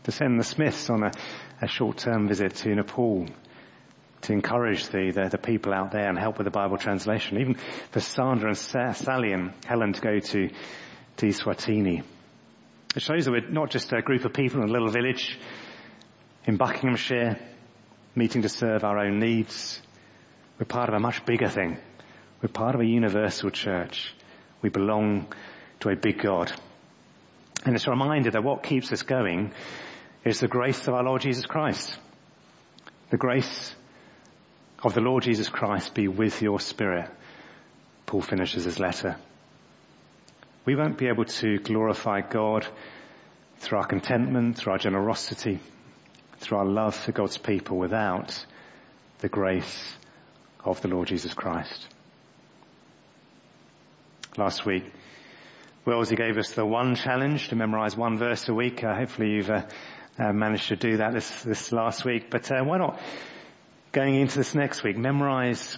to 0.04 0.12
send 0.14 0.40
the 0.40 0.46
Smiths 0.46 0.90
on 0.90 1.04
a, 1.04 1.12
a 1.62 1.68
short-term 1.68 2.28
visit 2.28 2.56
to 2.56 2.76
Nepal 2.76 3.28
to 4.22 4.34
encourage 4.34 4.88
the, 4.88 5.12
the, 5.12 5.30
the, 5.30 5.38
people 5.38 5.74
out 5.74 5.92
there 5.92 6.10
and 6.10 6.18
help 6.18 6.38
with 6.38 6.46
the 6.46 6.52
Bible 6.52 6.78
translation. 6.78 7.40
Even 7.40 7.56
for 7.92 8.00
Sandra 8.00 8.48
and 8.48 8.58
Sally 8.58 9.32
and 9.32 9.54
Helen 9.66 9.94
to 9.94 10.02
go 10.02 10.20
to, 10.20 10.50
to 11.18 11.26
Eswatini. 11.26 12.04
It 12.96 13.02
shows 13.02 13.26
that 13.26 13.32
we're 13.32 13.50
not 13.50 13.70
just 13.70 13.92
a 13.94 14.02
group 14.02 14.26
of 14.26 14.34
people 14.34 14.64
in 14.64 14.70
a 14.70 14.72
little 14.72 14.90
village 14.90 15.38
in 16.46 16.58
Buckinghamshire 16.58 17.38
meeting 18.16 18.42
to 18.42 18.50
serve 18.50 18.84
our 18.84 19.00
own 19.00 19.20
needs. 19.20 19.82
We're 20.58 20.66
part 20.66 20.90
of 20.90 20.96
a 20.96 21.00
much 21.00 21.26
bigger 21.26 21.50
thing. 21.50 21.78
We're 22.42 22.50
part 22.50 22.76
of 22.76 22.82
a 22.82 22.86
universal 22.86 23.50
church. 23.50 24.14
We 24.62 24.70
belong 24.70 25.34
to 25.82 25.90
a 25.90 25.96
big 25.96 26.22
God. 26.22 26.52
And 27.66 27.76
it's 27.76 27.88
a 27.88 27.92
reminder 27.92 28.32
that 28.32 28.44
what 28.44 28.64
keeps 28.64 28.92
us 28.92 29.02
going 29.02 29.52
is 30.26 30.40
the 30.40 30.48
grace 30.48 30.88
of 30.88 30.96
our 30.96 31.04
Lord 31.04 31.22
Jesus 31.22 31.46
Christ. 31.46 31.96
The 33.12 33.18
grace 33.18 33.76
of 34.84 34.96
the 34.96 35.02
Lord 35.02 35.24
Jesus 35.24 35.50
Christ 35.50 35.94
be 35.94 36.08
with 36.08 36.42
your 36.42 36.60
spirit. 36.60 37.10
Paul 38.08 38.22
finishes 38.22 38.66
his 38.66 38.80
letter. 38.80 39.18
We 40.66 40.76
won't 40.76 40.98
be 40.98 41.08
able 41.08 41.26
to 41.26 41.60
glorify 41.60 42.22
God 42.22 42.66
through 43.58 43.78
our 43.78 43.86
contentment, 43.86 44.58
through 44.58 44.74
our 44.74 44.80
generosity, 44.80 45.60
through 46.40 46.58
our 46.58 46.66
love 46.66 46.96
for 46.96 47.12
God's 47.12 47.38
people 47.38 47.78
without 47.78 48.44
the 49.20 49.30
grace 49.30 49.94
of 50.64 50.82
the 50.82 50.88
Lord 50.88 51.08
Jesus 51.08 51.36
Christ. 51.36 51.88
Last 54.38 54.66
week, 54.66 54.92
Wellesley 55.86 56.18
gave 56.18 56.40
us 56.40 56.52
the 56.54 56.66
one 56.66 56.96
challenge 56.96 57.50
to 57.50 57.56
memorize 57.56 57.96
one 57.96 58.18
verse 58.18 58.50
a 58.50 58.54
week. 58.56 58.84
Uh, 58.84 58.96
hopefully 58.96 59.30
you've 59.30 59.52
uh, 59.52 59.66
uh, 60.18 60.32
managed 60.34 60.70
to 60.70 60.76
do 60.76 60.98
that 60.98 61.14
this, 61.14 61.44
this 61.44 61.72
last 61.72 62.06
week. 62.06 62.30
But 62.30 62.52
uh, 62.52 62.64
why 62.64 62.78
not 62.78 63.00
going 63.92 64.16
into 64.16 64.38
this 64.38 64.54
next 64.56 64.84
week, 64.84 64.98
memorize 64.98 65.78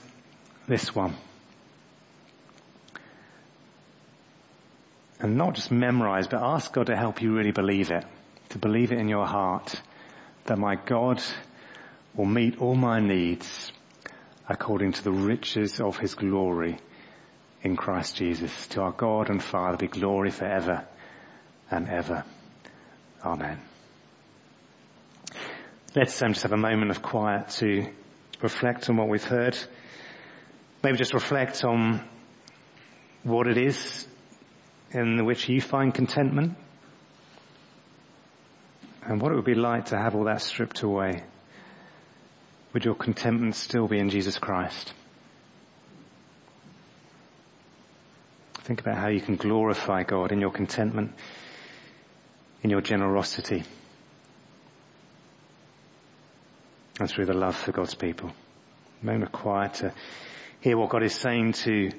this 0.68 0.96
one. 0.96 1.16
And 5.20 5.38
not 5.38 5.56
just 5.56 5.72
memorize, 5.72 6.28
but 6.28 6.42
ask 6.42 6.72
God 6.74 6.88
to 6.88 6.96
help 6.96 7.22
you 7.22 7.36
really 7.36 7.52
believe 7.52 7.92
it. 7.92 8.06
to 8.50 8.60
believe 8.60 8.92
it 8.92 9.00
in 9.00 9.08
your 9.08 9.26
heart 9.26 9.80
that 10.46 10.58
my 10.58 10.76
God 10.76 11.22
will 12.16 12.26
meet 12.26 12.60
all 12.62 12.76
my 12.76 13.00
needs 13.00 13.72
according 14.48 14.94
to 14.94 15.04
the 15.04 15.12
riches 15.12 15.80
of 15.80 15.98
his 15.98 16.16
glory 16.16 16.78
in 17.62 17.76
Christ 17.76 18.16
Jesus. 18.16 18.68
To 18.68 18.82
our 18.82 18.92
God 18.92 19.30
and 19.30 19.44
Father 19.44 19.78
be 19.78 19.88
glory 19.88 20.32
forever 20.32 20.86
and 21.70 21.90
ever. 21.90 22.24
Amen. 23.24 23.60
Let's 25.96 26.22
um, 26.22 26.34
just 26.34 26.44
have 26.44 26.52
a 26.52 26.58
moment 26.58 26.92
of 26.92 27.02
quiet 27.02 27.50
to 27.60 27.88
reflect 28.42 28.90
on 28.90 28.98
what 28.98 29.08
we've 29.08 29.24
heard. 29.24 29.58
Maybe 30.84 30.98
just 30.98 31.14
reflect 31.14 31.64
on 31.64 32.08
what 33.24 33.48
it 33.48 33.58
is 33.58 34.06
in 34.92 35.26
which 35.26 35.48
you 35.50 35.62
find 35.62 35.94
contentment 35.94 36.58
and 39.04 39.22
what 39.22 39.32
it 39.32 39.36
would 39.36 39.46
be 39.46 39.56
like 39.56 39.86
to 39.86 39.98
have 39.98 40.14
all 40.14 40.26
that 40.26 40.42
stripped 40.42 40.82
away. 40.82 41.24
Would 42.74 42.84
your 42.84 42.96
contentment 42.96 43.56
still 43.56 43.88
be 43.88 43.98
in 43.98 44.10
Jesus 44.10 44.38
Christ? 44.38 44.94
Think 48.56 48.82
about 48.82 48.98
how 48.98 49.08
you 49.08 49.22
can 49.22 49.38
glorify 49.38 50.04
God 50.04 50.34
in 50.34 50.42
your 50.42 50.52
contentment, 50.52 51.14
in 52.62 52.70
your 52.70 52.82
generosity, 52.82 53.64
and 57.00 57.10
through 57.10 57.26
the 57.26 57.34
love 57.34 57.56
for 57.56 57.72
God's 57.72 57.96
people. 57.96 58.32
Moment 59.02 59.26
of 59.26 59.32
quiet 59.32 59.76
to 59.76 59.94
hear 60.62 60.78
what 60.78 60.90
God 60.90 61.04
is 61.04 61.14
saying 61.14 61.54
to, 61.54 61.92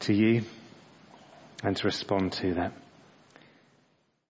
to 0.00 0.12
you 0.12 0.42
and 1.62 1.76
to 1.76 1.86
respond 1.86 2.32
to 2.34 2.54
that. 2.54 2.72